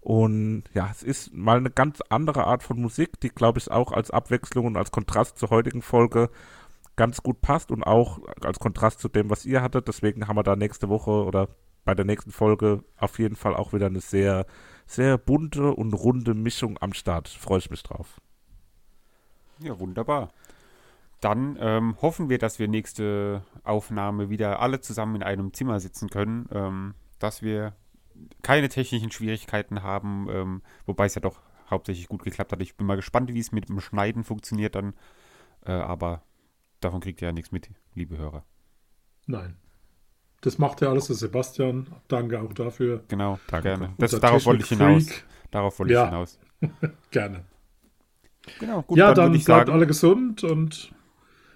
[0.00, 3.92] Und ja, es ist mal eine ganz andere Art von Musik, die, glaube ich, auch
[3.92, 6.30] als Abwechslung und als Kontrast zur heutigen Folge
[6.96, 9.88] ganz gut passt und auch als Kontrast zu dem, was ihr hattet.
[9.88, 11.48] Deswegen haben wir da nächste Woche oder
[11.84, 14.46] bei der nächsten Folge auf jeden Fall auch wieder eine sehr,
[14.86, 17.28] sehr bunte und runde Mischung am Start.
[17.28, 18.20] Freue ich mich drauf.
[19.60, 20.30] Ja, wunderbar.
[21.20, 26.08] Dann ähm, hoffen wir, dass wir nächste Aufnahme wieder alle zusammen in einem Zimmer sitzen
[26.08, 27.74] können, ähm, dass wir
[28.42, 31.40] keine technischen Schwierigkeiten haben, ähm, wobei es ja doch
[31.70, 32.62] hauptsächlich gut geklappt hat.
[32.62, 34.94] Ich bin mal gespannt, wie es mit dem Schneiden funktioniert dann,
[35.66, 36.22] äh, aber
[36.80, 38.44] davon kriegt ihr ja nichts mit, liebe Hörer.
[39.26, 39.56] Nein.
[40.40, 41.86] Das macht ja alles der Sebastian.
[42.08, 43.04] Danke auch dafür.
[43.08, 43.68] Genau, Danke.
[43.68, 43.94] gerne.
[43.98, 45.06] Das, darauf wollte ich hinaus.
[45.50, 46.04] Darauf wollte ja.
[46.04, 46.38] ich hinaus.
[47.10, 47.44] gerne.
[48.58, 48.96] Genau, gut.
[48.96, 50.92] Ja, dann, dann bleibt sagen, alle gesund und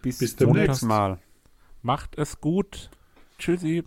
[0.04, 1.18] bis, bis demnächst Mal.
[1.82, 2.90] Macht es gut.
[3.38, 3.84] Tschüssi.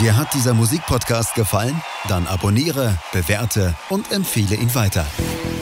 [0.00, 1.80] Dir hat dieser Musikpodcast gefallen?
[2.08, 5.06] Dann abonniere, bewerte und empfehle ihn weiter.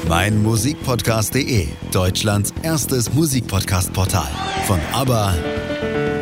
[0.08, 4.30] Mein Musikpodcast.de, Deutschlands erstes Musikpodcast-Portal.
[4.66, 5.34] Von ABBA